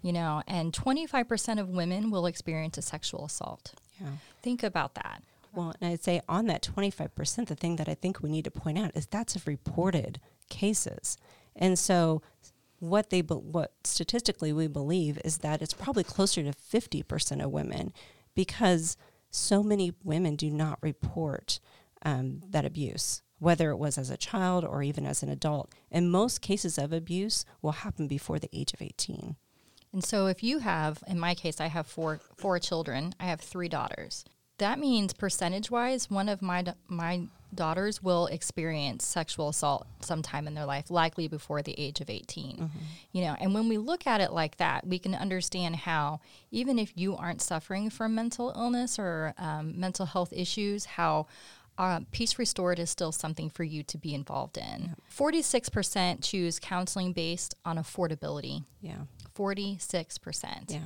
You 0.03 0.13
know, 0.13 0.43
and 0.47 0.71
25% 0.71 1.59
of 1.59 1.69
women 1.69 2.11
will 2.11 2.27
experience 2.27 2.77
a 2.77 2.83
sexual 2.83 3.25
assault. 3.25 3.73
Yeah. 3.99 4.09
Think 4.43 4.61
about 4.61 4.93
that. 4.93 5.23
Well, 5.53 5.73
and 5.81 5.91
I'd 5.91 6.03
say 6.03 6.21
on 6.29 6.45
that 6.47 6.61
25%, 6.61 7.47
the 7.47 7.55
thing 7.55 7.77
that 7.77 7.89
I 7.89 7.95
think 7.95 8.21
we 8.21 8.29
need 8.29 8.43
to 8.43 8.51
point 8.51 8.77
out 8.77 8.91
is 8.95 9.07
that's 9.07 9.35
of 9.35 9.47
reported 9.47 10.19
cases. 10.49 11.17
And 11.55 11.79
so 11.79 12.21
what 12.79 13.09
they 13.09 13.21
what 13.21 13.73
statistically 13.83 14.53
we 14.53 14.67
believe 14.67 15.19
is 15.25 15.39
that 15.39 15.61
it's 15.61 15.73
probably 15.73 16.03
closer 16.03 16.43
to 16.43 16.51
50% 16.51 17.43
of 17.43 17.51
women 17.51 17.93
because 18.35 18.97
so 19.29 19.63
many 19.63 19.93
women 20.03 20.35
do 20.35 20.49
not 20.49 20.79
report 20.81 21.59
um, 22.03 22.41
that 22.49 22.65
abuse 22.65 23.21
whether 23.39 23.69
it 23.69 23.77
was 23.77 23.99
as 23.99 24.09
a 24.09 24.17
child 24.17 24.65
or 24.65 24.81
even 24.81 25.05
as 25.05 25.21
an 25.21 25.29
adult. 25.29 25.71
And 25.91 26.11
most 26.11 26.41
cases 26.41 26.79
of 26.79 26.91
abuse 26.91 27.45
will 27.61 27.73
happen 27.73 28.07
before 28.07 28.39
the 28.39 28.49
age 28.51 28.73
of 28.73 28.81
18 28.81 29.35
and 29.93 30.03
so 30.03 30.27
if 30.27 30.43
you 30.43 30.59
have 30.59 31.03
in 31.07 31.19
my 31.19 31.33
case 31.33 31.59
i 31.59 31.67
have 31.67 31.87
four 31.87 32.19
four 32.35 32.59
children. 32.59 33.13
I 33.19 33.25
have 33.25 33.41
three 33.41 33.69
daughters. 33.69 34.25
That 34.57 34.79
means 34.79 35.13
percentage 35.13 35.71
wise 35.71 36.09
one 36.09 36.29
of 36.29 36.41
my 36.41 36.65
my 36.87 37.27
daughters 37.53 38.03
will 38.03 38.27
experience 38.27 39.05
sexual 39.05 39.49
assault 39.49 39.87
sometime 40.01 40.47
in 40.47 40.53
their 40.53 40.65
life, 40.65 40.89
likely 40.89 41.27
before 41.27 41.61
the 41.61 41.75
age 41.79 42.01
of 42.01 42.09
18. 42.09 42.57
Mm-hmm. 42.57 42.67
You 43.11 43.21
know, 43.21 43.35
and 43.39 43.53
when 43.53 43.69
we 43.69 43.77
look 43.77 44.05
at 44.05 44.21
it 44.21 44.31
like 44.31 44.57
that, 44.57 44.85
we 44.85 44.99
can 44.99 45.15
understand 45.15 45.77
how 45.77 46.19
even 46.51 46.77
if 46.77 46.93
you 46.95 47.15
aren't 47.15 47.41
suffering 47.41 47.89
from 47.89 48.15
mental 48.15 48.53
illness 48.55 48.99
or 48.99 49.33
um, 49.37 49.79
mental 49.79 50.05
health 50.05 50.33
issues, 50.33 50.85
how 50.85 51.27
uh, 51.77 52.01
Peace 52.11 52.39
Restored 52.39 52.79
is 52.79 52.89
still 52.89 53.11
something 53.11 53.49
for 53.49 53.63
you 53.63 53.83
to 53.83 53.97
be 53.97 54.13
involved 54.13 54.57
in. 54.57 54.95
Forty-six 55.09 55.69
percent 55.69 56.23
choose 56.23 56.59
counseling 56.59 57.13
based 57.13 57.53
on 57.65 57.77
affordability. 57.77 58.65
Yeah, 58.81 59.01
forty-six 59.35 60.17
percent. 60.17 60.71
Yeah, 60.71 60.79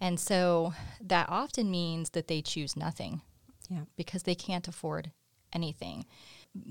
and 0.00 0.18
so 0.18 0.72
that 1.02 1.28
often 1.28 1.70
means 1.70 2.10
that 2.10 2.28
they 2.28 2.40
choose 2.40 2.74
nothing. 2.74 3.20
Yeah, 3.68 3.82
because 3.96 4.22
they 4.22 4.34
can't 4.34 4.66
afford 4.66 5.12
anything. 5.52 6.06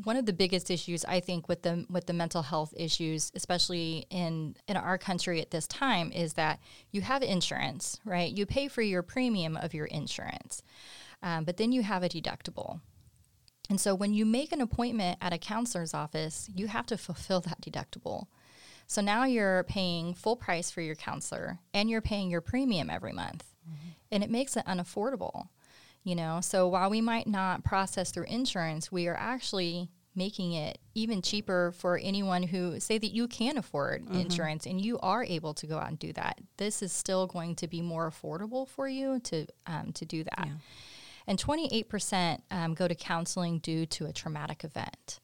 One 0.04 0.18
of 0.18 0.26
the 0.26 0.34
biggest 0.34 0.70
issues 0.70 1.06
I 1.06 1.22
think 1.22 1.48
with 1.48 1.62
the 1.62 1.86
with 1.90 2.06
the 2.06 2.14
mental 2.14 2.42
health 2.42 2.74
issues, 2.76 3.32
especially 3.34 4.06
in 4.10 4.56
in 4.68 4.76
our 4.76 4.98
country 4.98 5.42
at 5.42 5.52
this 5.52 5.68
time, 5.68 6.12
is 6.12 6.34
that 6.34 6.60
you 6.92 7.02
have 7.02 7.24
insurance, 7.24 8.00
right? 8.04 8.32
You 8.32 8.46
pay 8.46 8.68
for 8.68 8.82
your 8.82 9.04
premium 9.04 9.56
of 9.56 9.74
your 9.74 9.86
insurance, 9.86 10.62
um, 11.24 11.46
but 11.46 11.58
then 11.58 11.72
you 11.72 11.82
have 11.84 12.04
a 12.04 12.10
deductible. 12.10 12.82
And 13.70 13.80
so 13.80 13.94
when 13.94 14.14
you 14.14 14.26
make 14.26 14.52
an 14.52 14.62
appointment 14.62 15.20
at 15.22 15.32
a 15.32 15.38
counselor's 15.38 15.94
office, 15.94 16.50
you 16.54 16.68
have 16.68 16.88
to 16.88 16.98
fulfill 16.98 17.40
that 17.42 17.62
deductible. 17.62 18.26
So 18.88 19.02
now 19.02 19.26
you're 19.26 19.64
paying 19.66 20.16
full 20.16 20.36
price 20.36 20.72
for 20.72 20.82
your 20.82 20.96
counselor 20.96 21.60
and 21.74 21.90
you're 21.90 22.02
paying 22.02 22.32
your 22.32 22.42
premium 22.42 22.90
every 22.90 23.14
month. 23.14 23.46
Mm-hmm. 23.64 23.90
And 24.12 24.24
it 24.24 24.32
makes 24.32 24.58
it 24.58 24.66
unaffordable 24.66 25.50
you 26.04 26.16
know 26.16 26.40
so 26.42 26.68
while 26.68 26.90
we 26.90 27.02
might 27.02 27.28
not 27.28 27.64
process 27.64 28.12
through 28.12 28.26
insurance 28.26 28.92
we 28.92 29.08
are 29.08 29.18
actually 29.18 29.90
making 30.16 30.54
it 30.54 30.80
even 30.96 31.22
cheaper 31.22 31.72
for 31.78 31.98
anyone 31.98 32.44
who 32.44 32.80
say 32.80 32.98
that 32.98 33.14
you 33.14 33.28
can 33.28 33.58
afford 33.58 34.04
mm-hmm. 34.04 34.20
insurance 34.20 34.66
and 34.66 34.82
you 34.82 35.00
are 35.00 35.24
able 35.24 35.54
to 35.54 35.68
go 35.68 35.78
out 35.78 35.88
and 35.88 36.00
do 36.00 36.12
that 36.14 36.40
this 36.58 36.82
is 36.82 36.92
still 36.92 37.28
going 37.28 37.56
to 37.56 37.68
be 37.68 37.82
more 37.82 38.10
affordable 38.10 38.68
for 38.68 38.88
you 38.88 39.20
to 39.20 39.46
um, 39.68 39.92
to 39.94 40.06
do 40.06 40.24
that 40.24 40.46
yeah. 40.46 40.54
and 41.28 41.40
28% 41.40 42.42
um, 42.52 42.74
go 42.74 42.88
to 42.88 42.96
counseling 42.96 43.60
due 43.60 43.86
to 43.86 44.06
a 44.06 44.14
traumatic 44.14 44.64
event 44.64 45.20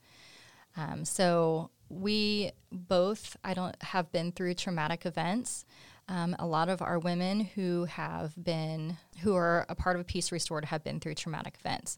um, 0.77 1.03
so 1.03 1.69
we 1.89 2.51
both 2.71 3.35
i 3.43 3.53
don't 3.53 3.75
have 3.81 4.11
been 4.11 4.31
through 4.31 4.53
traumatic 4.53 5.05
events 5.05 5.65
um, 6.07 6.35
a 6.39 6.45
lot 6.45 6.69
of 6.69 6.81
our 6.81 6.99
women 6.99 7.41
who 7.41 7.85
have 7.85 8.33
been, 8.41 8.97
who 9.21 9.35
are 9.35 9.65
a 9.69 9.75
part 9.75 9.95
of 9.95 10.01
a 10.01 10.05
Peace 10.05 10.31
Restored, 10.31 10.65
have 10.65 10.83
been 10.83 10.99
through 10.99 11.15
traumatic 11.15 11.55
events. 11.59 11.97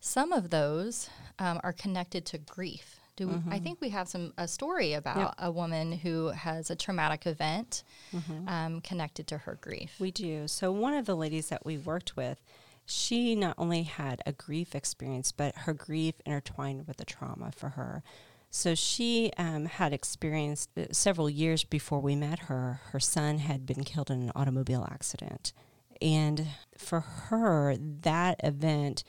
Some 0.00 0.32
of 0.32 0.50
those 0.50 1.10
um, 1.38 1.60
are 1.64 1.72
connected 1.72 2.24
to 2.26 2.38
grief. 2.38 3.00
Do 3.16 3.26
mm-hmm. 3.26 3.52
I 3.52 3.58
think 3.58 3.80
we 3.80 3.88
have 3.88 4.08
some 4.08 4.32
a 4.38 4.46
story 4.46 4.92
about 4.92 5.18
yep. 5.18 5.34
a 5.38 5.50
woman 5.50 5.90
who 5.90 6.28
has 6.28 6.70
a 6.70 6.76
traumatic 6.76 7.26
event 7.26 7.82
mm-hmm. 8.14 8.48
um, 8.48 8.80
connected 8.80 9.26
to 9.28 9.38
her 9.38 9.58
grief. 9.60 9.96
We 9.98 10.12
do. 10.12 10.46
So 10.46 10.70
one 10.70 10.94
of 10.94 11.04
the 11.06 11.16
ladies 11.16 11.48
that 11.48 11.66
we 11.66 11.78
worked 11.78 12.16
with, 12.16 12.40
she 12.86 13.34
not 13.34 13.56
only 13.58 13.82
had 13.82 14.22
a 14.24 14.32
grief 14.32 14.76
experience, 14.76 15.32
but 15.32 15.56
her 15.56 15.74
grief 15.74 16.14
intertwined 16.24 16.86
with 16.86 16.98
the 16.98 17.04
trauma 17.04 17.50
for 17.50 17.70
her. 17.70 18.04
So 18.50 18.74
she 18.74 19.30
um, 19.36 19.66
had 19.66 19.92
experienced 19.92 20.70
uh, 20.76 20.86
several 20.90 21.28
years 21.28 21.64
before 21.64 22.00
we 22.00 22.16
met 22.16 22.40
her, 22.40 22.80
her 22.92 23.00
son 23.00 23.38
had 23.38 23.66
been 23.66 23.84
killed 23.84 24.10
in 24.10 24.22
an 24.22 24.32
automobile 24.34 24.88
accident. 24.90 25.52
And 26.00 26.46
for 26.76 27.00
her, 27.00 27.76
that 27.78 28.40
event 28.42 29.04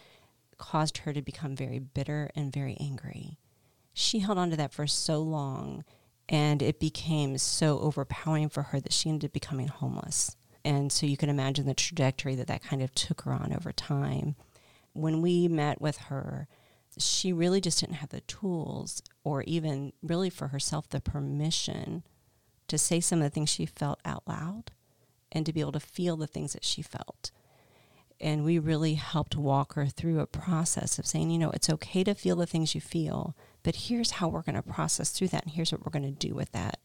caused 0.58 1.00
her 1.00 1.14
to 1.14 1.22
become 1.22 1.56
very 1.56 1.80
bitter 1.80 2.30
and 2.36 2.52
very 2.54 2.76
angry. 2.80 3.40
She 3.94 4.20
held 4.20 4.38
on 4.38 4.50
to 4.50 4.58
that 4.58 4.74
for 4.74 4.88
so 4.88 5.20
long, 5.22 5.84
and 6.28 6.62
it 6.62 6.80
became 6.80 7.38
so 7.38 7.80
overpowering 7.80 8.50
for 8.50 8.64
her 8.64 8.80
that 8.80 8.94
she 8.94 9.10
ended 9.10 9.30
up 9.30 9.34
becoming 9.34 9.68
homeless. 9.68 10.36
And 10.66 10.92
so 10.92 11.06
you 11.06 11.16
can 11.16 11.30
imagine 11.30 11.66
the 11.66 11.74
trajectory 11.74 12.36
that 12.36 12.48
that 12.48 12.64
kind 12.64 12.82
of 12.82 12.94
took 12.94 13.22
her 13.22 13.32
on 13.32 13.54
over 13.54 13.72
time. 13.72 14.36
When 14.94 15.22
we 15.22 15.48
met 15.48 15.80
with 15.80 15.98
her, 15.98 16.48
she 17.00 17.32
really 17.32 17.62
just 17.62 17.80
didn't 17.80 17.96
have 17.96 18.10
the 18.10 18.22
tools 18.22 19.02
or 19.24 19.44
even 19.44 19.94
really 20.02 20.30
for 20.30 20.50
herself 20.50 20.90
the 20.90 21.02
permission 21.02 22.04
to 22.68 22.78
say 22.78 23.00
some 23.00 23.20
of 23.20 23.24
the 23.24 23.30
things 23.30 23.50
she 23.50 23.66
felt 23.66 24.00
out 24.06 24.24
loud 24.28 24.72
and 25.32 25.46
to 25.46 25.54
be 25.54 25.62
able 25.62 25.72
to 25.72 25.80
feel 25.80 26.18
the 26.18 26.28
things 26.28 26.54
that 26.54 26.64
she 26.64 26.82
felt. 26.82 27.32
And 28.22 28.44
we 28.44 28.60
really 28.60 28.96
helped 28.96 29.36
walk 29.36 29.74
her 29.74 29.86
through 29.86 30.20
a 30.20 30.28
process 30.28 31.00
of 31.00 31.08
saying, 31.08 31.30
you 31.32 31.40
know, 31.40 31.52
it's 31.52 31.70
okay 31.70 32.04
to 32.04 32.14
feel 32.14 32.36
the 32.36 32.46
things 32.46 32.76
you 32.76 32.82
feel, 32.82 33.36
but 33.64 33.76
here's 33.76 34.12
how 34.12 34.28
we're 34.28 34.42
going 34.42 34.56
to 34.56 34.62
process 34.62 35.12
through 35.12 35.30
that 35.30 35.44
and 35.44 35.54
here's 35.54 35.72
what 35.72 35.86
we're 35.86 35.98
going 35.98 36.04
to 36.04 36.28
do 36.28 36.36
with 36.36 36.52
that. 36.52 36.80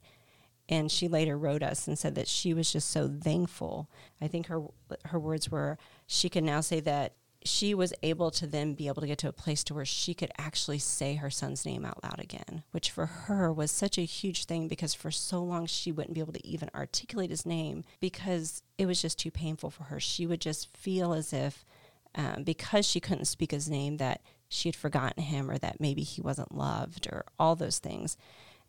And 0.68 0.90
she 0.90 1.08
later 1.08 1.36
wrote 1.36 1.62
us 1.62 1.86
and 1.86 1.98
said 1.98 2.14
that 2.14 2.28
she 2.28 2.54
was 2.54 2.72
just 2.72 2.90
so 2.90 3.08
thankful. 3.08 3.90
I 4.20 4.28
think 4.28 4.46
her 4.46 4.62
her 5.06 5.18
words 5.18 5.50
were 5.50 5.76
she 6.06 6.30
can 6.30 6.44
now 6.46 6.62
say 6.62 6.80
that 6.80 7.14
she 7.44 7.74
was 7.74 7.92
able 8.02 8.30
to 8.30 8.46
then 8.46 8.72
be 8.72 8.88
able 8.88 9.02
to 9.02 9.06
get 9.06 9.18
to 9.18 9.28
a 9.28 9.32
place 9.32 9.62
to 9.64 9.74
where 9.74 9.84
she 9.84 10.14
could 10.14 10.32
actually 10.38 10.78
say 10.78 11.16
her 11.16 11.28
son's 11.28 11.66
name 11.66 11.84
out 11.84 12.02
loud 12.02 12.18
again, 12.18 12.62
which 12.70 12.90
for 12.90 13.04
her 13.04 13.52
was 13.52 13.70
such 13.70 13.98
a 13.98 14.02
huge 14.02 14.46
thing 14.46 14.66
because 14.66 14.94
for 14.94 15.10
so 15.10 15.42
long 15.42 15.66
she 15.66 15.92
wouldn't 15.92 16.14
be 16.14 16.20
able 16.20 16.32
to 16.32 16.46
even 16.46 16.70
articulate 16.74 17.28
his 17.28 17.44
name 17.44 17.84
because 18.00 18.62
it 18.78 18.86
was 18.86 19.02
just 19.02 19.18
too 19.18 19.30
painful 19.30 19.70
for 19.70 19.84
her. 19.84 20.00
She 20.00 20.26
would 20.26 20.40
just 20.40 20.74
feel 20.74 21.12
as 21.12 21.34
if 21.34 21.66
um, 22.14 22.44
because 22.44 22.86
she 22.86 23.00
couldn't 23.00 23.26
speak 23.26 23.50
his 23.50 23.68
name 23.68 23.98
that 23.98 24.22
she 24.48 24.68
had 24.68 24.76
forgotten 24.76 25.22
him 25.22 25.50
or 25.50 25.58
that 25.58 25.80
maybe 25.80 26.02
he 26.02 26.22
wasn't 26.22 26.54
loved 26.54 27.06
or 27.12 27.26
all 27.38 27.56
those 27.56 27.78
things. 27.78 28.16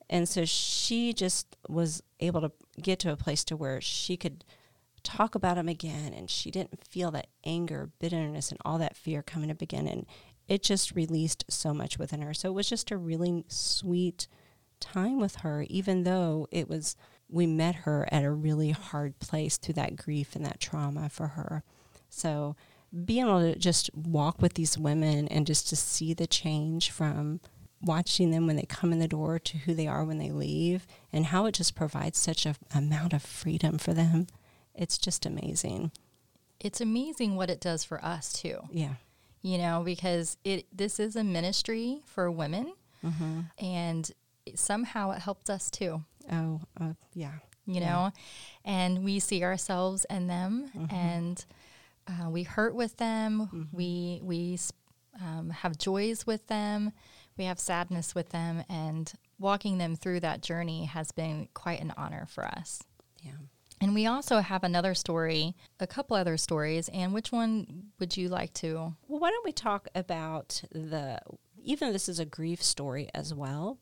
And 0.09 0.27
so 0.27 0.43
she 0.43 1.13
just 1.13 1.55
was 1.69 2.03
able 2.19 2.41
to 2.41 2.51
get 2.81 2.99
to 2.99 3.11
a 3.11 3.15
place 3.15 3.43
to 3.45 3.55
where 3.55 3.79
she 3.79 4.17
could 4.17 4.43
talk 5.05 5.35
about 5.35 5.57
him 5.57 5.69
again 5.69 6.13
and 6.13 6.29
she 6.29 6.51
didn't 6.51 6.85
feel 6.85 7.11
that 7.11 7.27
anger, 7.45 7.89
bitterness 7.99 8.51
and 8.51 8.59
all 8.65 8.77
that 8.77 8.97
fear 8.97 9.21
coming 9.21 9.51
up 9.51 9.61
again 9.61 9.87
and 9.87 10.05
it 10.47 10.61
just 10.61 10.95
released 10.95 11.45
so 11.49 11.73
much 11.73 11.97
within 11.97 12.21
her. 12.21 12.33
So 12.33 12.49
it 12.49 12.53
was 12.53 12.69
just 12.69 12.91
a 12.91 12.97
really 12.97 13.45
sweet 13.47 14.27
time 14.79 15.19
with 15.19 15.37
her 15.37 15.65
even 15.69 16.03
though 16.03 16.47
it 16.51 16.67
was 16.67 16.95
we 17.29 17.47
met 17.47 17.75
her 17.75 18.07
at 18.11 18.23
a 18.23 18.31
really 18.31 18.71
hard 18.71 19.17
place 19.19 19.57
through 19.57 19.73
that 19.75 19.95
grief 19.95 20.35
and 20.35 20.45
that 20.45 20.59
trauma 20.59 21.09
for 21.09 21.29
her. 21.29 21.63
So 22.09 22.55
being 23.03 23.25
able 23.25 23.41
to 23.41 23.57
just 23.57 23.89
walk 23.93 24.41
with 24.41 24.53
these 24.53 24.77
women 24.77 25.27
and 25.27 25.47
just 25.47 25.67
to 25.69 25.75
see 25.75 26.13
the 26.13 26.27
change 26.27 26.91
from 26.91 27.39
watching 27.81 28.31
them 28.31 28.47
when 28.47 28.55
they 28.55 28.65
come 28.65 28.91
in 28.91 28.99
the 28.99 29.07
door 29.07 29.37
to 29.39 29.57
who 29.59 29.73
they 29.73 29.87
are 29.87 30.03
when 30.03 30.17
they 30.17 30.31
leave 30.31 30.87
and 31.11 31.27
how 31.27 31.45
it 31.45 31.53
just 31.53 31.75
provides 31.75 32.17
such 32.17 32.45
a 32.45 32.55
amount 32.73 33.13
of 33.13 33.21
freedom 33.21 33.77
for 33.77 33.93
them. 33.93 34.27
It's 34.75 34.97
just 34.97 35.25
amazing. 35.25 35.91
It's 36.59 36.81
amazing 36.81 37.35
what 37.35 37.49
it 37.49 37.59
does 37.61 37.83
for 37.83 38.03
us 38.03 38.33
too. 38.33 38.59
Yeah. 38.71 38.95
You 39.41 39.57
know, 39.57 39.81
because 39.85 40.37
it 40.43 40.65
this 40.75 40.99
is 40.99 41.15
a 41.15 41.23
ministry 41.23 42.01
for 42.05 42.29
women 42.31 42.73
Mm-hmm. 43.03 43.41
and 43.63 44.11
somehow 44.55 45.11
it 45.11 45.19
helped 45.19 45.49
us 45.49 45.69
too. 45.69 46.03
Oh, 46.31 46.59
uh, 46.81 46.93
yeah. 47.13 47.33
you 47.67 47.81
Yeah. 47.81 47.89
know, 47.91 48.11
and 48.63 49.03
we 49.03 49.19
see 49.19 49.43
ourselves 49.43 50.05
in 50.09 50.25
them, 50.27 50.71
Mm-hmm. 50.75 50.95
and 50.95 51.45
uh, 52.07 52.29
we 52.31 52.43
hurt 52.43 52.73
with 52.73 52.97
them. 52.97 53.69
We 53.71 54.21
we 54.23 54.57
um, 55.21 55.51
have 55.51 55.77
joys 55.77 56.25
with 56.25 56.47
them. 56.47 56.93
We 57.37 57.43
have 57.45 57.59
sadness 57.59 58.15
with 58.15 58.29
them, 58.29 58.63
and 58.69 59.11
walking 59.37 59.77
them 59.77 59.95
through 59.95 60.21
that 60.21 60.41
journey 60.41 60.85
has 60.85 61.11
been 61.11 61.47
quite 61.53 61.81
an 61.81 61.93
honor 61.95 62.25
for 62.27 62.45
us. 62.45 62.81
Yeah. 63.21 63.33
And 63.81 63.93
we 63.93 64.05
also 64.05 64.39
have 64.39 64.63
another 64.63 64.93
story, 64.93 65.55
a 65.79 65.87
couple 65.87 66.15
other 66.15 66.37
stories. 66.37 66.89
And 66.89 67.13
which 67.13 67.31
one 67.31 67.87
would 67.99 68.15
you 68.15 68.29
like 68.29 68.53
to? 68.55 68.95
Well, 69.07 69.19
why 69.19 69.29
don't 69.31 69.45
we 69.45 69.51
talk 69.51 69.87
about 69.93 70.63
the, 70.71 71.19
even 71.63 71.89
though 71.89 71.93
this 71.93 72.07
is 72.09 72.19
a 72.19 72.25
grief 72.25 72.63
story 72.63 73.09
as 73.13 73.33
well, 73.33 73.77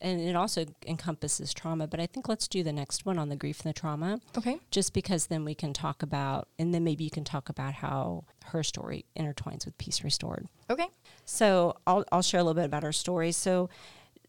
and 0.00 0.20
it 0.20 0.36
also 0.36 0.66
encompasses 0.86 1.54
trauma, 1.54 1.86
but 1.86 1.98
I 1.98 2.06
think 2.06 2.28
let's 2.28 2.46
do 2.46 2.62
the 2.62 2.72
next 2.72 3.06
one 3.06 3.18
on 3.18 3.28
the 3.30 3.36
grief 3.36 3.60
and 3.64 3.70
the 3.74 3.78
trauma, 3.78 4.20
Okay. 4.36 4.58
just 4.70 4.92
because 4.92 5.26
then 5.26 5.44
we 5.44 5.54
can 5.54 5.72
talk 5.72 6.02
about, 6.02 6.48
and 6.58 6.74
then 6.74 6.84
maybe 6.84 7.04
you 7.04 7.10
can 7.10 7.24
talk 7.24 7.48
about 7.48 7.72
how 7.74 8.24
her 8.46 8.62
story 8.62 9.06
intertwines 9.18 9.64
with 9.64 9.78
Peace 9.78 10.04
Restored. 10.04 10.46
Okay. 10.68 10.88
So 11.24 11.76
I'll, 11.86 12.04
I'll 12.12 12.22
share 12.22 12.40
a 12.40 12.44
little 12.44 12.60
bit 12.60 12.66
about 12.66 12.82
her 12.82 12.92
story. 12.92 13.32
So 13.32 13.70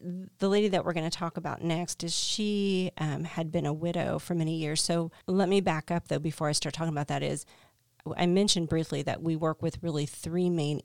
the 0.00 0.48
lady 0.48 0.68
that 0.68 0.84
we're 0.84 0.92
going 0.92 1.08
to 1.08 1.16
talk 1.16 1.36
about 1.36 1.62
next 1.62 2.04
is 2.04 2.14
she 2.14 2.90
um, 2.98 3.24
had 3.24 3.50
been 3.50 3.66
a 3.66 3.72
widow 3.72 4.18
for 4.18 4.34
many 4.34 4.56
years. 4.56 4.82
So 4.82 5.10
let 5.26 5.48
me 5.48 5.60
back 5.60 5.90
up 5.90 6.08
though 6.08 6.18
before 6.18 6.48
I 6.48 6.52
start 6.52 6.74
talking 6.74 6.92
about 6.92 7.08
that 7.08 7.22
is 7.22 7.46
I 8.16 8.26
mentioned 8.26 8.68
briefly 8.68 9.02
that 9.02 9.22
we 9.22 9.36
work 9.36 9.62
with 9.62 9.82
really 9.82 10.06
three 10.06 10.50
main 10.50 10.80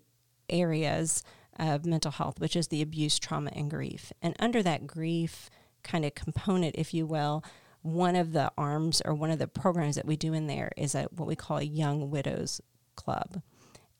areas 0.49 1.23
of 1.59 1.85
mental 1.85 2.11
health, 2.11 2.39
which 2.39 2.55
is 2.55 2.69
the 2.69 2.81
abuse, 2.81 3.19
trauma, 3.19 3.51
and 3.53 3.69
grief. 3.69 4.11
And 4.21 4.35
under 4.39 4.63
that 4.63 4.87
grief 4.87 5.49
kind 5.83 6.05
of 6.05 6.15
component, 6.15 6.75
if 6.75 6.93
you 6.93 7.05
will, 7.05 7.43
one 7.81 8.15
of 8.15 8.31
the 8.31 8.51
arms 8.57 9.01
or 9.05 9.13
one 9.13 9.31
of 9.31 9.39
the 9.39 9.47
programs 9.47 9.95
that 9.95 10.05
we 10.05 10.15
do 10.15 10.33
in 10.33 10.47
there 10.47 10.71
is 10.77 10.95
a, 10.95 11.03
what 11.15 11.27
we 11.27 11.35
call 11.35 11.57
a 11.57 11.63
young 11.63 12.09
widows 12.09 12.61
club 12.95 13.41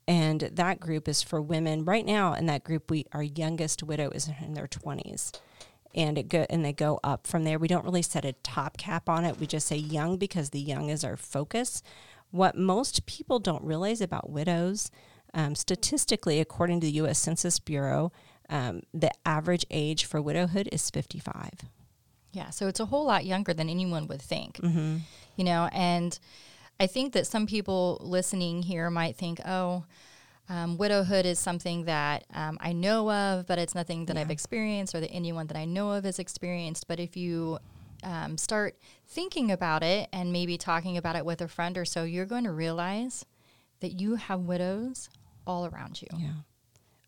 and 0.07 0.41
that 0.41 0.79
group 0.79 1.07
is 1.07 1.21
for 1.21 1.41
women. 1.41 1.85
Right 1.85 2.05
now 2.05 2.33
in 2.33 2.45
that 2.47 2.63
group 2.63 2.89
we 2.89 3.05
our 3.13 3.23
youngest 3.23 3.83
widow 3.83 4.09
is 4.09 4.29
in 4.41 4.53
their 4.53 4.67
20s 4.67 5.31
and 5.93 6.17
it 6.17 6.29
go 6.29 6.45
and 6.49 6.63
they 6.63 6.73
go 6.73 6.99
up 7.03 7.27
from 7.27 7.43
there. 7.43 7.59
We 7.59 7.67
don't 7.67 7.85
really 7.85 8.01
set 8.01 8.25
a 8.25 8.33
top 8.33 8.77
cap 8.77 9.09
on 9.09 9.25
it. 9.25 9.39
We 9.39 9.47
just 9.47 9.67
say 9.67 9.77
young 9.77 10.17
because 10.17 10.49
the 10.49 10.59
young 10.59 10.89
is 10.89 11.03
our 11.03 11.17
focus. 11.17 11.83
What 12.31 12.55
most 12.57 13.05
people 13.05 13.39
don't 13.39 13.63
realize 13.63 14.01
about 14.01 14.29
widows 14.29 14.89
um, 15.33 15.55
statistically 15.55 16.39
according 16.39 16.81
to 16.81 16.87
the 16.87 16.93
u.s 16.93 17.17
census 17.17 17.59
bureau 17.59 18.11
um, 18.49 18.81
the 18.93 19.11
average 19.25 19.65
age 19.71 20.03
for 20.05 20.21
widowhood 20.21 20.67
is 20.73 20.89
55 20.89 21.51
Yeah, 22.33 22.49
so 22.49 22.67
it's 22.67 22.79
a 22.81 22.85
whole 22.85 23.05
lot 23.05 23.25
younger 23.25 23.53
than 23.53 23.69
anyone 23.69 24.07
would 24.07 24.21
think. 24.21 24.57
mm-hmm. 24.57 24.97
You 25.37 25.43
know, 25.45 25.69
and 25.71 26.19
I 26.81 26.87
think 26.87 27.13
that 27.13 27.27
some 27.27 27.45
people 27.45 27.99
listening 28.01 28.63
here 28.63 28.89
might 28.89 29.15
think, 29.15 29.39
oh, 29.45 29.83
um, 30.49 30.77
widowhood 30.77 31.27
is 31.27 31.37
something 31.37 31.85
that 31.85 32.25
um, 32.33 32.57
I 32.59 32.73
know 32.73 33.11
of, 33.11 33.45
but 33.45 33.59
it's 33.59 33.75
nothing 33.75 34.07
that 34.07 34.17
I've 34.17 34.31
experienced 34.31 34.95
or 34.95 34.99
that 34.99 35.11
anyone 35.11 35.45
that 35.47 35.57
I 35.57 35.65
know 35.65 35.91
of 35.91 36.05
has 36.05 36.17
experienced. 36.17 36.87
But 36.87 36.99
if 36.99 37.15
you 37.15 37.59
um, 38.03 38.35
start 38.35 38.79
thinking 39.05 39.51
about 39.51 39.83
it 39.83 40.09
and 40.11 40.33
maybe 40.33 40.57
talking 40.57 40.97
about 40.97 41.15
it 41.15 41.23
with 41.23 41.39
a 41.39 41.47
friend 41.47 41.77
or 41.77 41.85
so, 41.85 42.03
you're 42.03 42.25
going 42.25 42.45
to 42.45 42.51
realize 42.51 43.27
that 43.81 44.01
you 44.01 44.15
have 44.15 44.39
widows 44.39 45.07
all 45.45 45.67
around 45.67 46.01
you. 46.01 46.07
Yeah. 46.17 46.33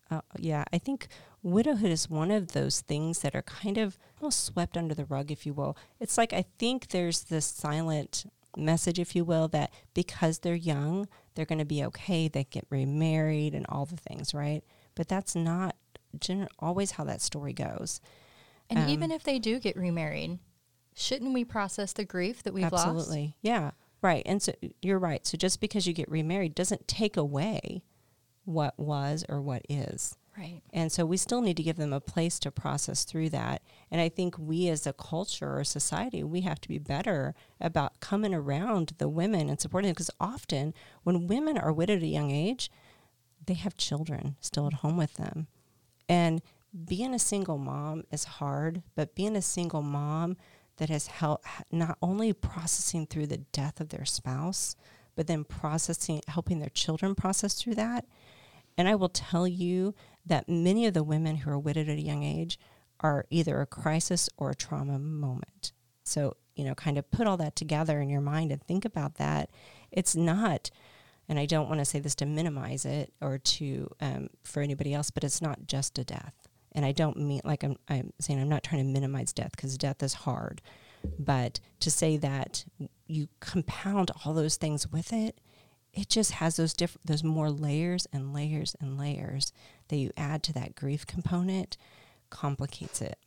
Uh, 0.08 0.20
yeah, 0.38 0.62
I 0.72 0.78
think 0.78 1.08
widowhood 1.42 1.90
is 1.90 2.08
one 2.08 2.30
of 2.30 2.52
those 2.52 2.80
things 2.82 3.22
that 3.22 3.34
are 3.34 3.42
kind 3.42 3.78
of 3.78 3.98
almost 4.20 4.44
swept 4.44 4.76
under 4.76 4.94
the 4.94 5.04
rug, 5.04 5.32
if 5.32 5.44
you 5.44 5.52
will. 5.52 5.76
It's 5.98 6.16
like 6.16 6.32
I 6.32 6.44
think 6.58 6.88
there's 6.88 7.24
this 7.24 7.46
silent 7.46 8.24
message, 8.56 8.98
if 8.98 9.14
you 9.16 9.24
will, 9.24 9.48
that 9.48 9.72
because 9.94 10.40
they're 10.40 10.54
young, 10.54 11.08
they're 11.34 11.44
going 11.44 11.58
to 11.58 11.64
be 11.64 11.84
okay. 11.84 12.28
They 12.28 12.44
get 12.44 12.66
remarried 12.70 13.54
and 13.54 13.66
all 13.68 13.86
the 13.86 13.96
things, 13.96 14.34
right? 14.34 14.62
But 14.94 15.08
that's 15.08 15.34
not 15.34 15.76
gener- 16.18 16.48
always 16.58 16.92
how 16.92 17.04
that 17.04 17.20
story 17.20 17.52
goes. 17.52 18.00
And 18.70 18.78
Um, 18.80 18.88
even 18.88 19.10
if 19.10 19.22
they 19.24 19.38
do 19.38 19.58
get 19.58 19.76
remarried, 19.76 20.38
shouldn't 20.94 21.34
we 21.34 21.44
process 21.44 21.92
the 21.92 22.04
grief 22.04 22.42
that 22.44 22.54
we've 22.54 22.70
lost? 22.70 22.86
Absolutely. 22.86 23.36
Yeah. 23.42 23.72
Right. 24.00 24.22
And 24.26 24.42
so 24.42 24.52
you're 24.82 24.98
right. 24.98 25.26
So 25.26 25.36
just 25.36 25.60
because 25.60 25.86
you 25.86 25.92
get 25.92 26.10
remarried 26.10 26.54
doesn't 26.54 26.86
take 26.86 27.16
away 27.16 27.82
what 28.44 28.78
was 28.78 29.24
or 29.28 29.40
what 29.40 29.62
is. 29.68 30.16
Right. 30.36 30.62
And 30.72 30.90
so 30.90 31.06
we 31.06 31.16
still 31.16 31.40
need 31.40 31.56
to 31.58 31.62
give 31.62 31.76
them 31.76 31.92
a 31.92 32.00
place 32.00 32.40
to 32.40 32.50
process 32.50 33.04
through 33.04 33.30
that. 33.30 33.62
And 33.90 34.00
I 34.00 34.08
think 34.08 34.36
we 34.36 34.68
as 34.68 34.86
a 34.86 34.92
culture 34.92 35.58
or 35.58 35.64
society, 35.64 36.24
we 36.24 36.40
have 36.40 36.60
to 36.62 36.68
be 36.68 36.78
better 36.78 37.34
about 37.60 38.00
coming 38.00 38.34
around 38.34 38.94
the 38.98 39.08
women 39.08 39.48
and 39.48 39.60
supporting 39.60 39.88
them. 39.88 39.94
Because 39.94 40.10
often 40.18 40.74
when 41.04 41.28
women 41.28 41.56
are 41.56 41.72
widowed 41.72 41.98
at 41.98 42.02
a 42.02 42.08
young 42.08 42.32
age, 42.32 42.68
they 43.46 43.54
have 43.54 43.76
children 43.76 44.36
still 44.40 44.66
at 44.66 44.74
home 44.74 44.96
with 44.96 45.14
them. 45.14 45.46
And 46.08 46.42
being 46.84 47.14
a 47.14 47.18
single 47.20 47.58
mom 47.58 48.04
is 48.10 48.24
hard, 48.24 48.82
but 48.96 49.14
being 49.14 49.36
a 49.36 49.42
single 49.42 49.82
mom 49.82 50.36
that 50.78 50.88
has 50.88 51.06
helped 51.06 51.46
not 51.70 51.96
only 52.02 52.32
processing 52.32 53.06
through 53.06 53.28
the 53.28 53.38
death 53.52 53.80
of 53.80 53.90
their 53.90 54.04
spouse, 54.04 54.74
but 55.14 55.28
then 55.28 55.44
processing, 55.44 56.20
helping 56.26 56.58
their 56.58 56.70
children 56.70 57.14
process 57.14 57.54
through 57.54 57.76
that. 57.76 58.04
And 58.76 58.88
I 58.88 58.96
will 58.96 59.08
tell 59.08 59.46
you 59.46 59.94
that 60.26 60.48
many 60.48 60.86
of 60.86 60.94
the 60.94 61.04
women 61.04 61.36
who 61.36 61.50
are 61.50 61.58
widowed 61.58 61.88
at 61.88 61.98
a 61.98 62.02
young 62.02 62.22
age 62.22 62.58
are 63.00 63.26
either 63.30 63.60
a 63.60 63.66
crisis 63.66 64.28
or 64.36 64.50
a 64.50 64.54
trauma 64.54 64.98
moment. 64.98 65.72
So, 66.04 66.36
you 66.54 66.64
know, 66.64 66.74
kind 66.74 66.98
of 66.98 67.10
put 67.10 67.26
all 67.26 67.36
that 67.38 67.56
together 67.56 68.00
in 68.00 68.08
your 68.08 68.20
mind 68.20 68.52
and 68.52 68.62
think 68.62 68.84
about 68.84 69.16
that. 69.16 69.50
It's 69.90 70.14
not, 70.14 70.70
and 71.28 71.38
I 71.38 71.46
don't 71.46 71.68
want 71.68 71.80
to 71.80 71.84
say 71.84 71.98
this 71.98 72.14
to 72.16 72.26
minimize 72.26 72.84
it 72.84 73.12
or 73.20 73.38
to 73.38 73.90
um, 74.00 74.28
for 74.44 74.62
anybody 74.62 74.94
else, 74.94 75.10
but 75.10 75.24
it's 75.24 75.42
not 75.42 75.66
just 75.66 75.98
a 75.98 76.04
death. 76.04 76.34
And 76.72 76.84
I 76.84 76.92
don't 76.92 77.18
mean 77.18 77.40
like 77.44 77.62
I'm, 77.62 77.76
I'm 77.88 78.12
saying 78.20 78.40
I'm 78.40 78.48
not 78.48 78.62
trying 78.62 78.84
to 78.84 78.92
minimize 78.92 79.32
death 79.32 79.52
because 79.52 79.78
death 79.78 80.02
is 80.02 80.14
hard, 80.14 80.60
but 81.18 81.60
to 81.80 81.90
say 81.90 82.16
that 82.16 82.64
you 83.06 83.28
compound 83.40 84.10
all 84.24 84.34
those 84.34 84.56
things 84.56 84.88
with 84.90 85.12
it, 85.12 85.40
it 85.92 86.08
just 86.08 86.32
has 86.32 86.56
those 86.56 86.74
different 86.74 87.06
those 87.06 87.22
more 87.22 87.50
layers 87.50 88.06
and 88.12 88.34
layers 88.34 88.74
and 88.80 88.98
layers 88.98 89.52
that 89.88 89.96
you 89.96 90.10
add 90.16 90.42
to 90.42 90.52
that 90.52 90.74
grief 90.74 91.06
component 91.06 91.76
complicates 92.30 93.00
it 93.00 93.18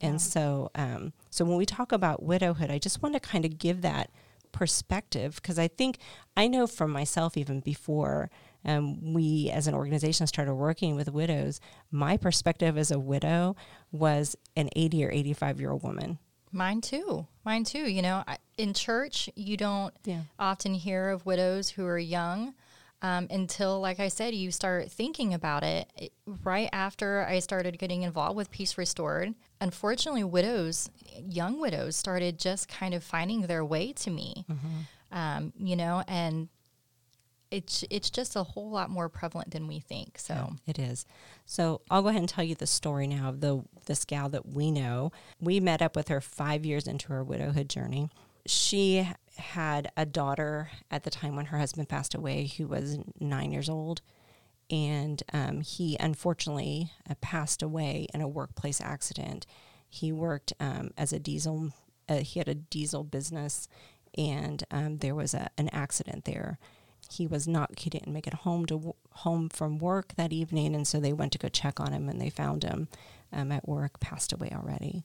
Yeah. 0.00 0.08
and 0.08 0.20
so 0.20 0.70
um, 0.74 1.12
so 1.30 1.44
when 1.44 1.56
we 1.56 1.66
talk 1.66 1.92
about 1.92 2.22
widowhood 2.22 2.70
i 2.70 2.78
just 2.78 3.02
want 3.02 3.14
to 3.14 3.20
kind 3.20 3.44
of 3.44 3.58
give 3.58 3.82
that 3.82 4.10
perspective 4.52 5.36
because 5.36 5.58
i 5.58 5.68
think 5.68 5.98
i 6.36 6.48
know 6.48 6.66
from 6.66 6.90
myself 6.90 7.36
even 7.36 7.60
before 7.60 8.30
um, 8.64 9.12
we 9.14 9.48
as 9.52 9.66
an 9.68 9.74
organization 9.74 10.26
started 10.26 10.54
working 10.54 10.96
with 10.96 11.08
widows 11.12 11.60
my 11.90 12.16
perspective 12.16 12.76
as 12.78 12.90
a 12.90 12.98
widow 12.98 13.54
was 13.92 14.34
an 14.56 14.68
80 14.74 15.04
or 15.04 15.10
85 15.12 15.60
year 15.60 15.70
old 15.72 15.82
woman 15.82 16.18
Mine 16.52 16.80
too. 16.80 17.26
Mine 17.44 17.64
too. 17.64 17.90
You 17.90 18.00
know, 18.00 18.22
I, 18.26 18.38
in 18.56 18.72
church, 18.72 19.28
you 19.34 19.58
don't 19.58 19.92
yeah 20.04 20.22
often 20.38 20.72
hear 20.72 21.10
of 21.10 21.26
widows 21.26 21.68
who 21.70 21.84
are 21.84 21.98
young 21.98 22.54
um, 23.06 23.26
until, 23.30 23.80
like 23.80 24.00
I 24.00 24.08
said, 24.08 24.34
you 24.34 24.50
start 24.50 24.90
thinking 24.90 25.32
about 25.34 25.62
it. 25.62 25.90
It- 25.96 26.12
Right 26.42 26.68
after 26.72 27.24
I 27.24 27.38
started 27.38 27.78
getting 27.78 28.02
involved 28.02 28.36
with 28.36 28.50
Peace 28.50 28.76
Restored, 28.76 29.32
unfortunately, 29.60 30.24
widows, 30.24 30.90
young 31.40 31.60
widows, 31.60 31.94
started 31.94 32.36
just 32.38 32.68
kind 32.68 32.94
of 32.94 33.04
finding 33.04 33.42
their 33.42 33.64
way 33.64 33.92
to 33.92 34.10
me. 34.10 34.44
Um, 35.12 35.52
you 35.56 35.76
know, 35.76 36.02
and 36.08 36.48
it's 37.52 37.84
it's 37.90 38.10
just 38.10 38.34
a 38.34 38.42
whole 38.42 38.70
lot 38.70 38.90
more 38.90 39.08
prevalent 39.08 39.52
than 39.52 39.68
we 39.68 39.78
think. 39.78 40.18
So 40.18 40.34
Yeah, 40.34 40.48
it 40.66 40.78
is. 40.80 41.06
So 41.44 41.80
I'll 41.90 42.02
go 42.02 42.08
ahead 42.08 42.20
and 42.22 42.28
tell 42.28 42.42
you 42.44 42.56
the 42.56 42.66
story 42.66 43.06
now 43.06 43.28
of 43.28 43.40
the 43.40 43.62
this 43.86 44.04
gal 44.04 44.28
that 44.30 44.46
we 44.48 44.72
know. 44.72 45.12
We 45.40 45.60
met 45.60 45.80
up 45.80 45.94
with 45.94 46.08
her 46.08 46.20
five 46.20 46.66
years 46.66 46.88
into 46.88 47.08
her 47.12 47.22
widowhood 47.22 47.68
journey. 47.68 48.10
She 48.46 49.08
had 49.36 49.90
a 49.96 50.06
daughter 50.06 50.70
at 50.90 51.04
the 51.04 51.10
time 51.10 51.36
when 51.36 51.46
her 51.46 51.58
husband 51.58 51.88
passed 51.88 52.14
away, 52.14 52.52
who 52.56 52.66
was 52.66 52.98
nine 53.20 53.52
years 53.52 53.68
old, 53.68 54.02
and 54.70 55.22
um, 55.32 55.60
he 55.60 55.96
unfortunately 56.00 56.90
uh, 57.08 57.14
passed 57.20 57.62
away 57.62 58.06
in 58.12 58.20
a 58.20 58.28
workplace 58.28 58.80
accident. 58.80 59.46
He 59.88 60.12
worked 60.12 60.52
um, 60.58 60.90
as 60.96 61.12
a 61.12 61.18
diesel. 61.18 61.70
Uh, 62.08 62.16
he 62.18 62.40
had 62.40 62.48
a 62.48 62.54
diesel 62.54 63.04
business, 63.04 63.68
and 64.16 64.64
um, 64.70 64.98
there 64.98 65.14
was 65.14 65.34
a, 65.34 65.50
an 65.58 65.68
accident 65.72 66.24
there 66.24 66.58
he 67.10 67.26
was 67.26 67.46
not 67.46 67.78
he 67.78 67.90
didn't 67.90 68.12
make 68.12 68.26
it 68.26 68.34
home 68.34 68.66
to 68.66 68.94
home 69.12 69.48
from 69.48 69.78
work 69.78 70.14
that 70.16 70.32
evening 70.32 70.74
and 70.74 70.86
so 70.86 70.98
they 70.98 71.12
went 71.12 71.32
to 71.32 71.38
go 71.38 71.48
check 71.48 71.80
on 71.80 71.92
him 71.92 72.08
and 72.08 72.20
they 72.20 72.30
found 72.30 72.64
him 72.64 72.88
um, 73.32 73.52
at 73.52 73.68
work 73.68 74.00
passed 74.00 74.32
away 74.32 74.50
already 74.52 75.04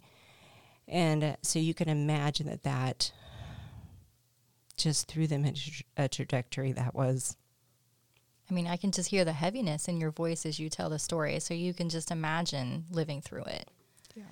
and 0.88 1.24
uh, 1.24 1.36
so 1.42 1.60
you 1.60 1.74
can 1.74 1.90
imagine 1.90 2.48
that 2.48 2.64
that 2.64 3.12
just 4.82 5.08
threw 5.08 5.28
them 5.28 5.46
into 5.46 5.84
a 5.98 6.08
trajectory 6.08 6.72
that 6.74 6.94
was 6.94 7.36
I 8.50 8.54
mean, 8.54 8.68
I 8.68 8.76
can 8.76 8.92
just 8.92 9.10
hear 9.10 9.24
the 9.24 9.32
heaviness 9.32 9.88
in 9.88 10.02
your 10.02 10.12
voice 10.12 10.46
as 10.46 10.60
you 10.60 10.70
tell 10.70 10.90
the 10.90 11.00
story. 11.00 11.40
So 11.40 11.54
you 11.54 11.74
can 11.74 11.88
just 11.88 12.12
imagine 12.12 12.84
living 12.92 13.22
through 13.22 13.46
it. 13.46 13.70
Yeah. 14.14 14.24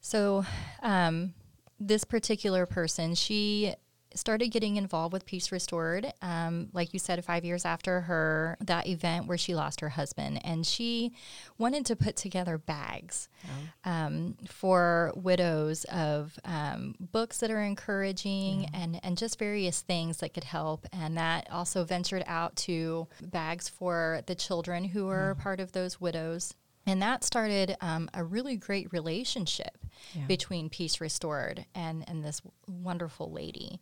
So, 0.00 0.44
um, 0.80 1.34
this 1.80 2.04
particular 2.04 2.66
person, 2.66 3.16
she 3.16 3.74
started 4.14 4.48
getting 4.48 4.76
involved 4.76 5.12
with 5.12 5.26
Peace 5.26 5.50
Restored, 5.52 6.12
um, 6.22 6.68
like 6.72 6.92
you 6.92 6.98
said, 6.98 7.24
five 7.24 7.44
years 7.44 7.64
after 7.64 8.02
her 8.02 8.56
that 8.60 8.86
event 8.86 9.26
where 9.26 9.38
she 9.38 9.54
lost 9.54 9.80
her 9.80 9.90
husband, 9.90 10.40
and 10.44 10.66
she 10.66 11.12
wanted 11.58 11.86
to 11.86 11.96
put 11.96 12.16
together 12.16 12.58
bags 12.58 13.28
oh. 13.44 13.90
um, 13.90 14.36
for 14.48 15.12
widows 15.16 15.84
of 15.84 16.38
um, 16.44 16.94
books 17.00 17.38
that 17.38 17.50
are 17.50 17.62
encouraging 17.62 18.62
yeah. 18.62 18.68
and 18.74 19.00
and 19.02 19.18
just 19.18 19.38
various 19.38 19.80
things 19.80 20.18
that 20.18 20.34
could 20.34 20.44
help, 20.44 20.86
and 20.92 21.16
that 21.16 21.46
also 21.50 21.84
ventured 21.84 22.24
out 22.26 22.56
to 22.56 23.06
bags 23.20 23.68
for 23.68 24.22
the 24.26 24.34
children 24.34 24.84
who 24.84 25.06
were 25.06 25.34
yeah. 25.36 25.42
part 25.42 25.60
of 25.60 25.72
those 25.72 26.00
widows. 26.00 26.54
And 26.86 27.00
that 27.02 27.24
started 27.24 27.76
um, 27.80 28.10
a 28.12 28.22
really 28.22 28.56
great 28.56 28.92
relationship 28.92 29.78
yeah. 30.12 30.26
between 30.26 30.68
Peace 30.68 31.00
Restored 31.00 31.64
and, 31.74 32.04
and 32.08 32.24
this 32.24 32.42
wonderful 32.68 33.30
lady. 33.30 33.80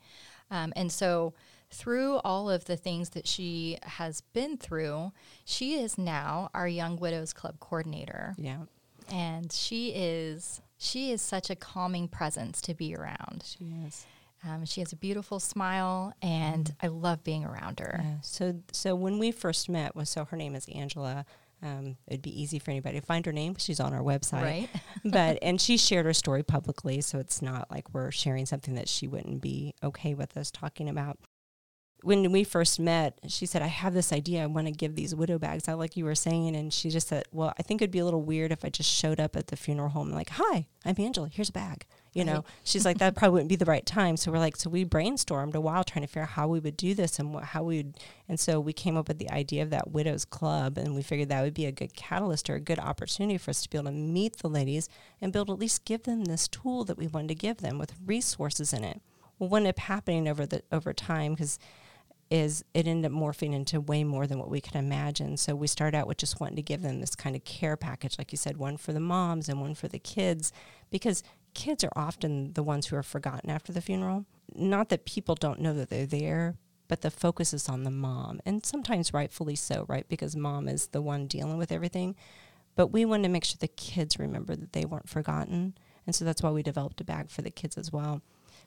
Um, 0.50 0.72
and 0.76 0.92
so, 0.92 1.34
through 1.70 2.18
all 2.18 2.50
of 2.50 2.66
the 2.66 2.76
things 2.76 3.10
that 3.10 3.26
she 3.26 3.78
has 3.82 4.20
been 4.20 4.58
through, 4.58 5.12
she 5.44 5.80
is 5.80 5.96
now 5.96 6.50
our 6.52 6.68
Young 6.68 6.96
Widows 6.96 7.32
Club 7.32 7.58
coordinator. 7.60 8.34
Yeah. 8.36 8.58
And 9.10 9.50
she 9.50 9.92
is 9.94 10.60
she 10.76 11.12
is 11.12 11.22
such 11.22 11.48
a 11.48 11.56
calming 11.56 12.08
presence 12.08 12.60
to 12.62 12.74
be 12.74 12.94
around. 12.94 13.44
She 13.46 13.72
is. 13.86 14.04
Um, 14.44 14.64
she 14.64 14.80
has 14.80 14.92
a 14.92 14.96
beautiful 14.96 15.38
smile, 15.38 16.12
and 16.20 16.64
mm. 16.64 16.74
I 16.82 16.88
love 16.88 17.22
being 17.22 17.44
around 17.44 17.78
her. 17.78 18.00
Yeah. 18.02 18.14
So, 18.22 18.56
so 18.72 18.96
when 18.96 19.20
we 19.20 19.30
first 19.30 19.68
met, 19.68 19.94
was 19.94 20.10
so 20.10 20.24
her 20.24 20.36
name 20.36 20.56
is 20.56 20.66
Angela. 20.74 21.24
Um, 21.62 21.96
it'd 22.08 22.22
be 22.22 22.42
easy 22.42 22.58
for 22.58 22.72
anybody 22.72 22.98
to 22.98 23.06
find 23.06 23.24
her 23.24 23.32
name 23.32 23.54
she's 23.56 23.78
on 23.78 23.94
our 23.94 24.02
website. 24.02 24.42
Right. 24.42 24.68
but 25.04 25.38
and 25.42 25.60
she 25.60 25.76
shared 25.78 26.06
her 26.06 26.12
story 26.12 26.42
publicly, 26.42 27.00
so 27.00 27.18
it's 27.18 27.40
not 27.40 27.70
like 27.70 27.92
we're 27.94 28.10
sharing 28.10 28.46
something 28.46 28.74
that 28.74 28.88
she 28.88 29.06
wouldn't 29.06 29.40
be 29.40 29.74
okay 29.82 30.14
with 30.14 30.36
us 30.36 30.50
talking 30.50 30.88
about. 30.88 31.18
When 32.02 32.32
we 32.32 32.42
first 32.42 32.80
met, 32.80 33.20
she 33.28 33.46
said, 33.46 33.62
"I 33.62 33.68
have 33.68 33.94
this 33.94 34.12
idea. 34.12 34.42
I 34.42 34.46
want 34.46 34.66
to 34.66 34.72
give 34.72 34.96
these 34.96 35.14
widow 35.14 35.38
bags 35.38 35.68
out, 35.68 35.78
like 35.78 35.96
you 35.96 36.04
were 36.04 36.16
saying." 36.16 36.56
And 36.56 36.72
she 36.72 36.90
just 36.90 37.06
said, 37.06 37.24
"Well, 37.30 37.54
I 37.56 37.62
think 37.62 37.80
it'd 37.80 37.92
be 37.92 38.00
a 38.00 38.04
little 38.04 38.22
weird 38.22 38.50
if 38.50 38.64
I 38.64 38.70
just 38.70 38.90
showed 38.90 39.20
up 39.20 39.36
at 39.36 39.46
the 39.46 39.56
funeral 39.56 39.90
home 39.90 40.10
like, 40.10 40.30
"Hi, 40.30 40.66
I'm 40.84 40.96
Angela. 40.98 41.28
Here's 41.32 41.50
a 41.50 41.52
bag." 41.52 41.86
You 42.12 42.24
know? 42.24 42.44
She's 42.64 42.84
like 42.84 42.98
that 42.98 43.14
probably 43.14 43.34
wouldn't 43.34 43.48
be 43.48 43.56
the 43.56 43.64
right 43.64 43.84
time. 43.84 44.16
So 44.16 44.30
we're 44.30 44.38
like 44.38 44.56
so 44.56 44.70
we 44.70 44.84
brainstormed 44.84 45.54
a 45.54 45.60
while 45.60 45.84
trying 45.84 46.02
to 46.02 46.08
figure 46.08 46.22
out 46.22 46.30
how 46.30 46.48
we 46.48 46.60
would 46.60 46.76
do 46.76 46.94
this 46.94 47.18
and 47.18 47.34
what, 47.34 47.44
how 47.44 47.62
we 47.62 47.78
would 47.78 47.98
and 48.28 48.38
so 48.38 48.60
we 48.60 48.72
came 48.72 48.96
up 48.96 49.08
with 49.08 49.18
the 49.18 49.30
idea 49.30 49.62
of 49.62 49.70
that 49.70 49.90
widows 49.90 50.24
club 50.24 50.78
and 50.78 50.94
we 50.94 51.02
figured 51.02 51.28
that 51.28 51.42
would 51.42 51.54
be 51.54 51.66
a 51.66 51.72
good 51.72 51.94
catalyst 51.94 52.48
or 52.48 52.54
a 52.54 52.60
good 52.60 52.78
opportunity 52.78 53.38
for 53.38 53.50
us 53.50 53.62
to 53.62 53.70
be 53.70 53.78
able 53.78 53.90
to 53.90 53.96
meet 53.96 54.38
the 54.38 54.48
ladies 54.48 54.88
and 55.20 55.32
be 55.32 55.38
able 55.38 55.46
to 55.46 55.52
at 55.52 55.58
least 55.58 55.84
give 55.84 56.04
them 56.04 56.24
this 56.24 56.48
tool 56.48 56.84
that 56.84 56.98
we 56.98 57.06
wanted 57.06 57.28
to 57.28 57.34
give 57.34 57.58
them 57.58 57.78
with 57.78 57.94
resources 58.04 58.72
in 58.72 58.84
it. 58.84 59.00
Well 59.38 59.48
what 59.48 59.58
ended 59.58 59.70
up 59.70 59.80
happening 59.80 60.28
over 60.28 60.46
the 60.46 60.62
over 60.70 60.92
time 60.92 61.32
because 61.32 61.58
is 62.32 62.64
it 62.72 62.86
ended 62.86 63.12
up 63.12 63.16
morphing 63.16 63.52
into 63.52 63.78
way 63.78 64.02
more 64.04 64.26
than 64.26 64.38
what 64.38 64.48
we 64.48 64.58
could 64.58 64.74
imagine. 64.74 65.36
So 65.36 65.54
we 65.54 65.66
started 65.66 65.98
out 65.98 66.06
with 66.06 66.16
just 66.16 66.40
wanting 66.40 66.56
to 66.56 66.62
give 66.62 66.80
them 66.80 66.98
this 66.98 67.14
kind 67.14 67.36
of 67.36 67.44
care 67.44 67.76
package, 67.76 68.16
like 68.16 68.32
you 68.32 68.38
said, 68.38 68.56
one 68.56 68.78
for 68.78 68.94
the 68.94 69.00
moms 69.00 69.50
and 69.50 69.60
one 69.60 69.74
for 69.74 69.86
the 69.86 69.98
kids, 69.98 70.50
because 70.90 71.22
kids 71.54 71.84
are 71.84 71.92
often 71.94 72.52
the 72.54 72.62
ones 72.62 72.86
who 72.86 72.96
are 72.96 73.02
forgotten 73.02 73.50
after 73.50 73.72
the 73.72 73.80
funeral. 73.80 74.26
Not 74.54 74.88
that 74.90 75.04
people 75.04 75.34
don't 75.34 75.60
know 75.60 75.74
that 75.74 75.90
they're 75.90 76.06
there, 76.06 76.56
but 76.88 77.00
the 77.00 77.10
focus 77.10 77.54
is 77.54 77.68
on 77.68 77.84
the 77.84 77.90
mom, 77.90 78.40
and 78.44 78.66
sometimes 78.66 79.14
rightfully 79.14 79.56
so, 79.56 79.86
right? 79.88 80.06
Because 80.08 80.36
mom 80.36 80.68
is 80.68 80.88
the 80.88 81.00
one 81.00 81.26
dealing 81.26 81.56
with 81.56 81.72
everything. 81.72 82.14
But 82.74 82.88
we 82.88 83.04
wanted 83.04 83.24
to 83.24 83.28
make 83.28 83.44
sure 83.44 83.56
the 83.58 83.68
kids 83.68 84.18
remember 84.18 84.56
that 84.56 84.72
they 84.72 84.84
weren't 84.84 85.08
forgotten. 85.08 85.74
And 86.06 86.14
so 86.14 86.24
that's 86.24 86.42
why 86.42 86.50
we 86.50 86.62
developed 86.62 87.00
a 87.00 87.04
bag 87.04 87.30
for 87.30 87.42
the 87.42 87.50
kids 87.50 87.76
as 87.76 87.92
well. 87.92 88.22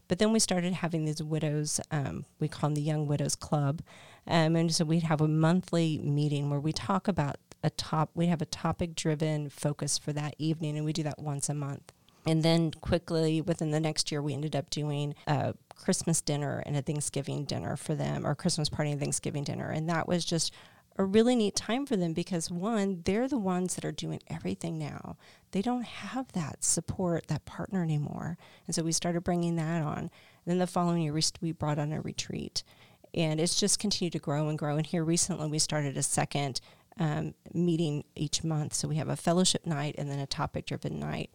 But 0.07 0.19
then 0.19 0.31
we 0.31 0.39
started 0.39 0.73
having 0.73 1.05
these 1.05 1.21
widows, 1.23 1.79
um, 1.89 2.25
we 2.39 2.47
call 2.47 2.69
them 2.69 2.75
the 2.75 2.81
Young 2.81 3.07
Widows 3.07 3.35
Club. 3.35 3.81
Um, 4.27 4.55
and 4.55 4.73
so 4.73 4.85
we'd 4.85 5.03
have 5.03 5.21
a 5.21 5.27
monthly 5.27 5.97
meeting 5.99 6.49
where 6.49 6.59
we 6.59 6.71
talk 6.71 7.07
about 7.07 7.37
a 7.63 7.71
top, 7.71 8.11
we 8.13 8.27
have 8.27 8.41
a 8.41 8.45
topic 8.45 8.95
driven 8.95 9.49
focus 9.49 9.97
for 9.97 10.13
that 10.13 10.35
evening, 10.37 10.77
and 10.77 10.85
we 10.85 10.93
do 10.93 11.03
that 11.03 11.19
once 11.19 11.49
a 11.49 11.55
month. 11.55 11.91
And 12.25 12.41
then 12.43 12.71
quickly 12.71 13.41
within 13.41 13.71
the 13.71 13.79
next 13.79 14.11
year, 14.11 14.21
we 14.21 14.33
ended 14.33 14.55
up 14.55 14.69
doing 14.69 15.13
a 15.27 15.53
Christmas 15.75 16.21
dinner 16.21 16.63
and 16.65 16.75
a 16.75 16.81
Thanksgiving 16.81 17.45
dinner 17.45 17.75
for 17.75 17.93
them, 17.93 18.25
or 18.25 18.33
Christmas 18.35 18.69
party 18.69 18.91
and 18.91 18.99
Thanksgiving 18.99 19.43
dinner. 19.43 19.69
And 19.69 19.89
that 19.89 20.07
was 20.07 20.25
just 20.25 20.51
a 20.97 21.03
really 21.03 21.35
neat 21.35 21.55
time 21.55 21.85
for 21.85 21.95
them 21.97 22.13
because 22.13 22.49
one, 22.49 23.01
they're 23.03 23.27
the 23.27 23.37
ones 23.37 23.75
that 23.75 23.85
are 23.85 23.91
doing 23.91 24.21
everything 24.27 24.77
now. 24.77 25.17
They 25.51 25.61
don't 25.61 25.83
have 25.83 26.31
that 26.31 26.63
support, 26.63 27.27
that 27.27 27.45
partner 27.45 27.83
anymore. 27.83 28.37
And 28.65 28.73
so 28.73 28.83
we 28.83 28.91
started 28.91 29.21
bringing 29.21 29.57
that 29.57 29.81
on. 29.81 29.97
And 29.97 30.09
then 30.45 30.57
the 30.57 30.67
following 30.67 31.03
year, 31.03 31.19
we 31.41 31.51
brought 31.51 31.79
on 31.79 31.91
a 31.91 32.01
retreat. 32.01 32.63
And 33.13 33.39
it's 33.39 33.59
just 33.59 33.79
continued 33.79 34.13
to 34.13 34.19
grow 34.19 34.47
and 34.47 34.57
grow. 34.57 34.77
And 34.77 34.85
here 34.85 35.03
recently, 35.03 35.47
we 35.47 35.59
started 35.59 35.97
a 35.97 36.03
second 36.03 36.61
um, 36.97 37.33
meeting 37.53 38.05
each 38.15 38.43
month. 38.43 38.73
So 38.73 38.87
we 38.87 38.95
have 38.95 39.09
a 39.09 39.15
fellowship 39.15 39.65
night 39.65 39.95
and 39.97 40.09
then 40.09 40.19
a 40.19 40.27
topic 40.27 40.65
driven 40.65 40.99
night. 40.99 41.29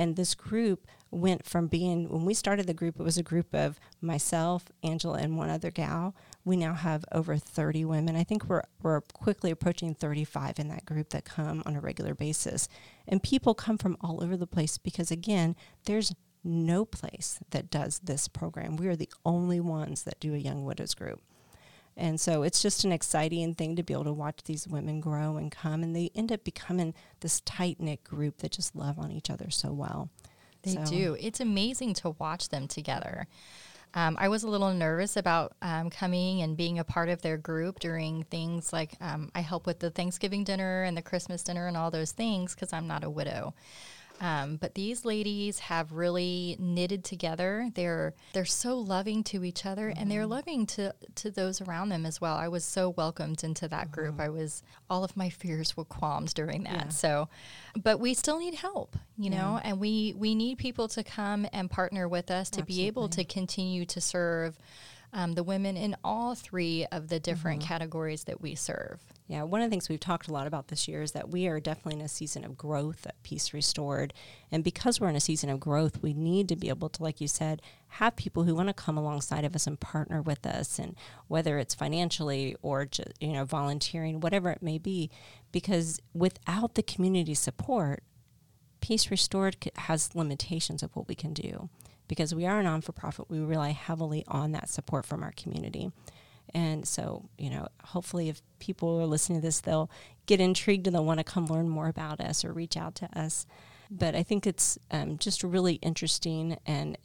And 0.00 0.16
this 0.16 0.34
group 0.34 0.86
went 1.10 1.44
from 1.44 1.66
being, 1.66 2.08
when 2.08 2.24
we 2.24 2.32
started 2.32 2.66
the 2.66 2.72
group, 2.72 2.98
it 2.98 3.02
was 3.02 3.18
a 3.18 3.22
group 3.22 3.54
of 3.54 3.78
myself, 4.00 4.64
Angela, 4.82 5.18
and 5.18 5.36
one 5.36 5.50
other 5.50 5.70
gal. 5.70 6.16
We 6.42 6.56
now 6.56 6.72
have 6.72 7.04
over 7.12 7.36
30 7.36 7.84
women. 7.84 8.16
I 8.16 8.24
think 8.24 8.48
we're, 8.48 8.62
we're 8.82 9.02
quickly 9.02 9.50
approaching 9.50 9.94
35 9.94 10.58
in 10.58 10.68
that 10.68 10.86
group 10.86 11.10
that 11.10 11.26
come 11.26 11.62
on 11.66 11.76
a 11.76 11.82
regular 11.82 12.14
basis. 12.14 12.66
And 13.06 13.22
people 13.22 13.52
come 13.52 13.76
from 13.76 13.98
all 14.00 14.24
over 14.24 14.38
the 14.38 14.46
place 14.46 14.78
because, 14.78 15.10
again, 15.10 15.54
there's 15.84 16.14
no 16.42 16.86
place 16.86 17.38
that 17.50 17.70
does 17.70 17.98
this 17.98 18.26
program. 18.26 18.78
We 18.78 18.88
are 18.88 18.96
the 18.96 19.12
only 19.26 19.60
ones 19.60 20.04
that 20.04 20.18
do 20.18 20.32
a 20.32 20.38
Young 20.38 20.64
Widows 20.64 20.94
group. 20.94 21.20
And 21.96 22.20
so 22.20 22.42
it's 22.42 22.62
just 22.62 22.84
an 22.84 22.92
exciting 22.92 23.54
thing 23.54 23.76
to 23.76 23.82
be 23.82 23.92
able 23.92 24.04
to 24.04 24.12
watch 24.12 24.42
these 24.44 24.66
women 24.66 25.00
grow 25.00 25.36
and 25.36 25.50
come, 25.50 25.82
and 25.82 25.94
they 25.94 26.10
end 26.14 26.32
up 26.32 26.44
becoming 26.44 26.94
this 27.20 27.40
tight 27.42 27.78
knit 27.80 28.04
group 28.04 28.38
that 28.38 28.52
just 28.52 28.74
love 28.74 28.98
on 28.98 29.10
each 29.12 29.30
other 29.30 29.50
so 29.50 29.72
well. 29.72 30.08
They 30.62 30.74
so. 30.74 30.84
do. 30.84 31.16
It's 31.20 31.40
amazing 31.40 31.94
to 31.94 32.10
watch 32.18 32.48
them 32.48 32.68
together. 32.68 33.26
Um, 33.92 34.16
I 34.20 34.28
was 34.28 34.44
a 34.44 34.48
little 34.48 34.72
nervous 34.72 35.16
about 35.16 35.54
um, 35.62 35.90
coming 35.90 36.42
and 36.42 36.56
being 36.56 36.78
a 36.78 36.84
part 36.84 37.08
of 37.08 37.22
their 37.22 37.36
group 37.36 37.80
during 37.80 38.22
things 38.24 38.72
like 38.72 38.92
um, 39.00 39.32
I 39.34 39.40
help 39.40 39.66
with 39.66 39.80
the 39.80 39.90
Thanksgiving 39.90 40.44
dinner 40.44 40.84
and 40.84 40.96
the 40.96 41.02
Christmas 41.02 41.42
dinner 41.42 41.66
and 41.66 41.76
all 41.76 41.90
those 41.90 42.12
things 42.12 42.54
because 42.54 42.72
I'm 42.72 42.86
not 42.86 43.02
a 43.02 43.10
widow. 43.10 43.52
Um, 44.20 44.56
but 44.56 44.74
these 44.74 45.06
ladies 45.06 45.58
have 45.60 45.92
really 45.92 46.56
knitted 46.58 47.04
together. 47.04 47.70
They're 47.74 48.14
they're 48.34 48.44
so 48.44 48.76
loving 48.78 49.24
to 49.24 49.44
each 49.44 49.64
other, 49.64 49.88
mm-hmm. 49.88 50.00
and 50.00 50.10
they're 50.10 50.22
mm-hmm. 50.22 50.30
loving 50.30 50.66
to 50.66 50.94
to 51.16 51.30
those 51.30 51.62
around 51.62 51.88
them 51.88 52.04
as 52.04 52.20
well. 52.20 52.36
I 52.36 52.48
was 52.48 52.64
so 52.64 52.90
welcomed 52.90 53.42
into 53.42 53.66
that 53.68 53.86
mm-hmm. 53.86 53.94
group. 53.94 54.20
I 54.20 54.28
was 54.28 54.62
all 54.90 55.04
of 55.04 55.16
my 55.16 55.30
fears 55.30 55.74
were 55.74 55.86
calmed 55.86 56.34
during 56.34 56.64
that. 56.64 56.72
Yeah. 56.72 56.88
So, 56.88 57.28
but 57.82 57.98
we 57.98 58.12
still 58.12 58.38
need 58.38 58.54
help, 58.54 58.94
you 59.16 59.30
yeah. 59.30 59.38
know, 59.38 59.60
and 59.64 59.80
we 59.80 60.14
we 60.16 60.34
need 60.34 60.58
people 60.58 60.86
to 60.88 61.02
come 61.02 61.46
and 61.52 61.70
partner 61.70 62.06
with 62.06 62.30
us 62.30 62.50
to 62.50 62.60
Absolutely. 62.60 62.82
be 62.82 62.86
able 62.88 63.08
to 63.08 63.24
continue 63.24 63.86
to 63.86 64.00
serve 64.02 64.58
um, 65.12 65.32
the 65.32 65.42
women 65.42 65.76
in 65.76 65.96
all 66.04 66.34
three 66.34 66.86
of 66.92 67.08
the 67.08 67.18
different 67.18 67.60
categories 67.62 68.24
that 68.24 68.40
we 68.40 68.54
serve. 68.54 69.00
Yeah, 69.26 69.42
one 69.42 69.60
of 69.60 69.66
the 69.66 69.70
things 69.70 69.88
we've 69.88 70.00
talked 70.00 70.28
a 70.28 70.32
lot 70.32 70.46
about 70.46 70.68
this 70.68 70.88
year 70.88 71.02
is 71.02 71.12
that 71.12 71.30
we 71.30 71.46
are 71.46 71.60
definitely 71.60 72.00
in 72.00 72.04
a 72.04 72.08
season 72.08 72.44
of 72.44 72.56
growth 72.56 73.06
at 73.06 73.22
Peace 73.22 73.52
Restored. 73.52 74.12
And 74.50 74.64
because 74.64 75.00
we're 75.00 75.08
in 75.08 75.16
a 75.16 75.20
season 75.20 75.50
of 75.50 75.60
growth, 75.60 76.02
we 76.02 76.12
need 76.12 76.48
to 76.48 76.56
be 76.56 76.68
able 76.68 76.88
to, 76.88 77.02
like 77.02 77.20
you 77.20 77.28
said, 77.28 77.62
have 77.88 78.16
people 78.16 78.44
who 78.44 78.54
want 78.54 78.68
to 78.68 78.74
come 78.74 78.96
alongside 78.96 79.44
of 79.44 79.54
us 79.54 79.66
and 79.66 79.78
partner 79.78 80.20
with 80.22 80.46
us, 80.46 80.78
and 80.78 80.96
whether 81.28 81.58
it's 81.58 81.74
financially 81.74 82.56
or 82.62 82.86
just, 82.86 83.12
you 83.20 83.32
know, 83.32 83.44
volunteering, 83.44 84.20
whatever 84.20 84.50
it 84.50 84.62
may 84.62 84.78
be. 84.78 85.10
Because 85.52 86.00
without 86.14 86.74
the 86.74 86.82
community 86.82 87.34
support, 87.34 88.02
Peace 88.80 89.10
Restored 89.10 89.56
has 89.76 90.14
limitations 90.14 90.82
of 90.82 90.94
what 90.96 91.06
we 91.06 91.14
can 91.14 91.34
do. 91.34 91.68
Because 92.10 92.34
we 92.34 92.44
are 92.44 92.58
a 92.58 92.62
non 92.64 92.80
for 92.80 92.90
profit, 92.90 93.30
we 93.30 93.38
rely 93.38 93.70
heavily 93.70 94.24
on 94.26 94.50
that 94.50 94.68
support 94.68 95.06
from 95.06 95.22
our 95.22 95.30
community. 95.36 95.92
And 96.52 96.84
so, 96.84 97.28
you 97.38 97.50
know, 97.50 97.68
hopefully, 97.84 98.28
if 98.28 98.42
people 98.58 99.00
are 99.00 99.06
listening 99.06 99.38
to 99.38 99.46
this, 99.46 99.60
they'll 99.60 99.88
get 100.26 100.40
intrigued 100.40 100.88
and 100.88 100.96
they'll 100.96 101.04
want 101.04 101.20
to 101.20 101.24
come 101.24 101.46
learn 101.46 101.68
more 101.68 101.86
about 101.86 102.20
us 102.20 102.44
or 102.44 102.52
reach 102.52 102.76
out 102.76 102.96
to 102.96 103.08
us. 103.16 103.46
But 103.92 104.16
I 104.16 104.24
think 104.24 104.44
it's 104.44 104.76
um, 104.90 105.18
just 105.18 105.44
really 105.44 105.74
interesting 105.74 106.58
and 106.66 106.98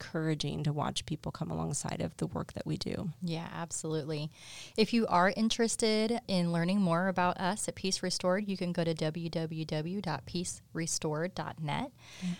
encouraging 0.00 0.64
to 0.64 0.72
watch 0.72 1.04
people 1.04 1.30
come 1.30 1.50
alongside 1.50 2.00
of 2.00 2.16
the 2.16 2.26
work 2.26 2.54
that 2.54 2.66
we 2.66 2.78
do. 2.78 3.10
Yeah, 3.22 3.48
absolutely. 3.52 4.30
If 4.76 4.92
you 4.94 5.06
are 5.06 5.32
interested 5.36 6.20
in 6.26 6.52
learning 6.52 6.80
more 6.80 7.08
about 7.08 7.38
us 7.38 7.68
at 7.68 7.74
Peace 7.74 8.02
Restored, 8.02 8.48
you 8.48 8.56
can 8.56 8.72
go 8.72 8.82
to 8.82 8.94
www.peacerestored.net. 8.94 11.90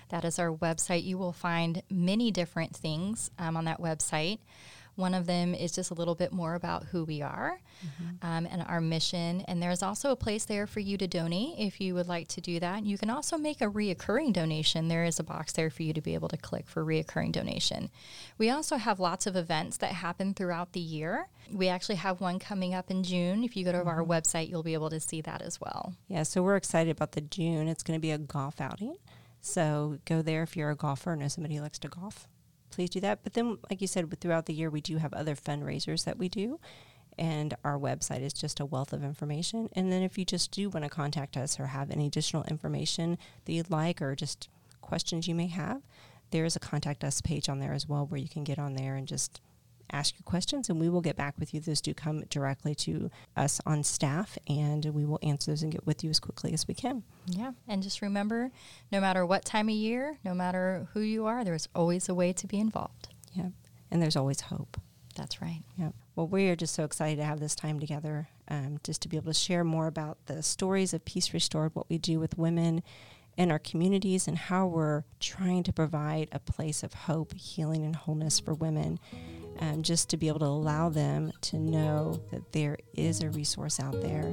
That 0.08 0.24
is 0.24 0.38
our 0.38 0.52
website. 0.52 1.04
You 1.04 1.18
will 1.18 1.32
find 1.32 1.82
many 1.90 2.30
different 2.30 2.74
things 2.74 3.30
um, 3.38 3.54
on 3.56 3.66
that 3.66 3.80
website. 3.80 4.38
One 5.00 5.14
of 5.14 5.26
them 5.26 5.54
is 5.54 5.72
just 5.72 5.90
a 5.90 5.94
little 5.94 6.14
bit 6.14 6.32
more 6.32 6.54
about 6.54 6.84
who 6.84 7.04
we 7.04 7.22
are 7.22 7.58
um, 8.22 8.46
and 8.46 8.62
our 8.68 8.80
mission. 8.80 9.42
And 9.48 9.62
there's 9.62 9.82
also 9.82 10.10
a 10.10 10.16
place 10.16 10.44
there 10.44 10.66
for 10.66 10.80
you 10.80 10.98
to 10.98 11.06
donate 11.06 11.58
if 11.58 11.80
you 11.80 11.94
would 11.94 12.06
like 12.06 12.28
to 12.28 12.40
do 12.40 12.60
that. 12.60 12.84
You 12.84 12.98
can 12.98 13.08
also 13.08 13.38
make 13.38 13.60
a 13.60 13.66
reoccurring 13.66 14.32
donation. 14.32 14.88
There 14.88 15.04
is 15.04 15.18
a 15.18 15.24
box 15.24 15.52
there 15.52 15.70
for 15.70 15.82
you 15.82 15.92
to 15.94 16.00
be 16.00 16.14
able 16.14 16.28
to 16.28 16.36
click 16.36 16.68
for 16.68 16.84
reoccurring 16.84 17.32
donation. 17.32 17.90
We 18.36 18.50
also 18.50 18.76
have 18.76 19.00
lots 19.00 19.26
of 19.26 19.36
events 19.36 19.78
that 19.78 19.92
happen 19.92 20.34
throughout 20.34 20.72
the 20.72 20.80
year. 20.80 21.28
We 21.50 21.68
actually 21.68 21.96
have 21.96 22.20
one 22.20 22.38
coming 22.38 22.74
up 22.74 22.90
in 22.90 23.02
June. 23.02 23.42
If 23.42 23.56
you 23.56 23.64
go 23.64 23.72
to 23.72 23.82
our 23.84 24.04
website, 24.04 24.50
you'll 24.50 24.62
be 24.62 24.74
able 24.74 24.90
to 24.90 25.00
see 25.00 25.20
that 25.22 25.42
as 25.42 25.60
well. 25.60 25.94
Yeah, 26.08 26.24
so 26.24 26.42
we're 26.42 26.56
excited 26.56 26.90
about 26.90 27.12
the 27.12 27.22
June. 27.22 27.68
It's 27.68 27.82
going 27.82 27.96
to 27.96 28.02
be 28.02 28.10
a 28.10 28.18
golf 28.18 28.60
outing. 28.60 28.96
So 29.40 29.98
go 30.04 30.20
there 30.20 30.42
if 30.42 30.56
you're 30.56 30.70
a 30.70 30.76
golfer 30.76 31.12
or 31.12 31.16
know 31.16 31.28
somebody 31.28 31.56
who 31.56 31.62
likes 31.62 31.78
to 31.80 31.88
golf. 31.88 32.28
Please 32.70 32.90
do 32.90 33.00
that. 33.00 33.20
But 33.22 33.34
then, 33.34 33.58
like 33.68 33.80
you 33.80 33.86
said, 33.86 34.20
throughout 34.20 34.46
the 34.46 34.54
year, 34.54 34.70
we 34.70 34.80
do 34.80 34.98
have 34.98 35.12
other 35.12 35.34
fundraisers 35.34 36.04
that 36.04 36.18
we 36.18 36.28
do. 36.28 36.60
And 37.18 37.54
our 37.64 37.78
website 37.78 38.22
is 38.22 38.32
just 38.32 38.60
a 38.60 38.64
wealth 38.66 38.92
of 38.92 39.04
information. 39.04 39.68
And 39.74 39.92
then, 39.92 40.02
if 40.02 40.16
you 40.16 40.24
just 40.24 40.50
do 40.50 40.70
want 40.70 40.84
to 40.84 40.90
contact 40.90 41.36
us 41.36 41.58
or 41.58 41.66
have 41.66 41.90
any 41.90 42.06
additional 42.06 42.44
information 42.44 43.18
that 43.44 43.52
you'd 43.52 43.70
like 43.70 44.00
or 44.00 44.14
just 44.14 44.48
questions 44.80 45.28
you 45.28 45.34
may 45.34 45.48
have, 45.48 45.82
there 46.30 46.44
is 46.44 46.56
a 46.56 46.60
contact 46.60 47.04
us 47.04 47.20
page 47.20 47.48
on 47.48 47.58
there 47.58 47.72
as 47.72 47.88
well 47.88 48.06
where 48.06 48.20
you 48.20 48.28
can 48.28 48.44
get 48.44 48.58
on 48.58 48.74
there 48.74 48.94
and 48.94 49.08
just 49.08 49.40
ask 49.92 50.14
your 50.14 50.24
questions 50.24 50.68
and 50.68 50.80
we 50.80 50.88
will 50.88 51.00
get 51.00 51.16
back 51.16 51.34
with 51.38 51.52
you. 51.54 51.60
Those 51.60 51.80
do 51.80 51.94
come 51.94 52.22
directly 52.30 52.74
to 52.76 53.10
us 53.36 53.60
on 53.66 53.82
staff 53.82 54.38
and 54.48 54.84
we 54.86 55.04
will 55.04 55.18
answer 55.22 55.50
those 55.50 55.62
and 55.62 55.72
get 55.72 55.86
with 55.86 56.02
you 56.04 56.10
as 56.10 56.20
quickly 56.20 56.52
as 56.52 56.66
we 56.66 56.74
can. 56.74 57.02
Yeah. 57.26 57.52
And 57.68 57.82
just 57.82 58.02
remember 58.02 58.50
no 58.90 59.00
matter 59.00 59.24
what 59.26 59.44
time 59.44 59.68
of 59.68 59.74
year, 59.74 60.18
no 60.24 60.34
matter 60.34 60.88
who 60.92 61.00
you 61.00 61.26
are, 61.26 61.44
there's 61.44 61.68
always 61.74 62.08
a 62.08 62.14
way 62.14 62.32
to 62.32 62.46
be 62.46 62.58
involved. 62.58 63.08
Yeah. 63.32 63.48
And 63.90 64.00
there's 64.02 64.16
always 64.16 64.40
hope. 64.42 64.80
That's 65.16 65.42
right. 65.42 65.62
Yeah. 65.76 65.90
Well, 66.14 66.28
we 66.28 66.48
are 66.48 66.56
just 66.56 66.74
so 66.74 66.84
excited 66.84 67.16
to 67.16 67.24
have 67.24 67.40
this 67.40 67.54
time 67.54 67.80
together, 67.80 68.28
um, 68.48 68.78
just 68.84 69.02
to 69.02 69.08
be 69.08 69.16
able 69.16 69.32
to 69.32 69.38
share 69.38 69.64
more 69.64 69.86
about 69.86 70.18
the 70.26 70.42
stories 70.42 70.94
of 70.94 71.04
Peace 71.04 71.34
Restored, 71.34 71.74
what 71.74 71.90
we 71.90 71.98
do 71.98 72.20
with 72.20 72.38
women 72.38 72.82
in 73.36 73.50
our 73.50 73.58
communities, 73.58 74.28
and 74.28 74.36
how 74.36 74.66
we're 74.66 75.04
trying 75.18 75.62
to 75.64 75.72
provide 75.72 76.28
a 76.32 76.38
place 76.38 76.82
of 76.82 76.92
hope, 76.92 77.34
healing, 77.34 77.84
and 77.84 77.96
wholeness 77.96 78.38
for 78.38 78.54
women. 78.54 78.98
Um, 79.58 79.82
just 79.82 80.08
to 80.10 80.16
be 80.16 80.28
able 80.28 80.38
to 80.38 80.46
allow 80.46 80.88
them 80.88 81.32
to 81.42 81.58
know 81.58 82.18
that 82.30 82.50
there 82.52 82.78
is 82.94 83.22
a 83.22 83.28
resource 83.28 83.78
out 83.78 84.00
there. 84.00 84.32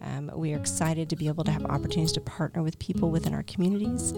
Um, 0.00 0.30
we 0.34 0.54
are 0.54 0.56
excited 0.56 1.10
to 1.10 1.16
be 1.16 1.28
able 1.28 1.44
to 1.44 1.50
have 1.50 1.64
opportunities 1.66 2.12
to 2.12 2.20
partner 2.22 2.62
with 2.62 2.78
people 2.78 3.10
within 3.10 3.34
our 3.34 3.42
communities, 3.42 4.12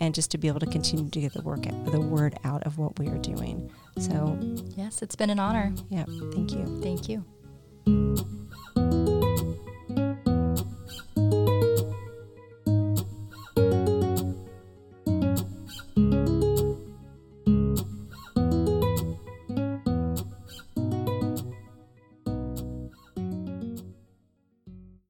and 0.00 0.14
just 0.14 0.30
to 0.32 0.38
be 0.38 0.46
able 0.46 0.60
to 0.60 0.66
continue 0.66 1.08
to 1.10 1.20
get 1.20 1.32
the 1.32 1.40
work, 1.42 1.62
the 1.86 2.00
word 2.00 2.38
out 2.44 2.62
of 2.64 2.76
what 2.78 2.98
we 2.98 3.08
are 3.08 3.18
doing. 3.18 3.70
So, 3.98 4.38
Yes, 4.76 5.00
it's 5.00 5.16
been 5.16 5.30
an 5.30 5.38
honor. 5.40 5.72
yeah, 5.88 6.04
thank 6.32 6.52
you. 6.52 6.80
Thank 6.82 7.08
you. 7.08 7.24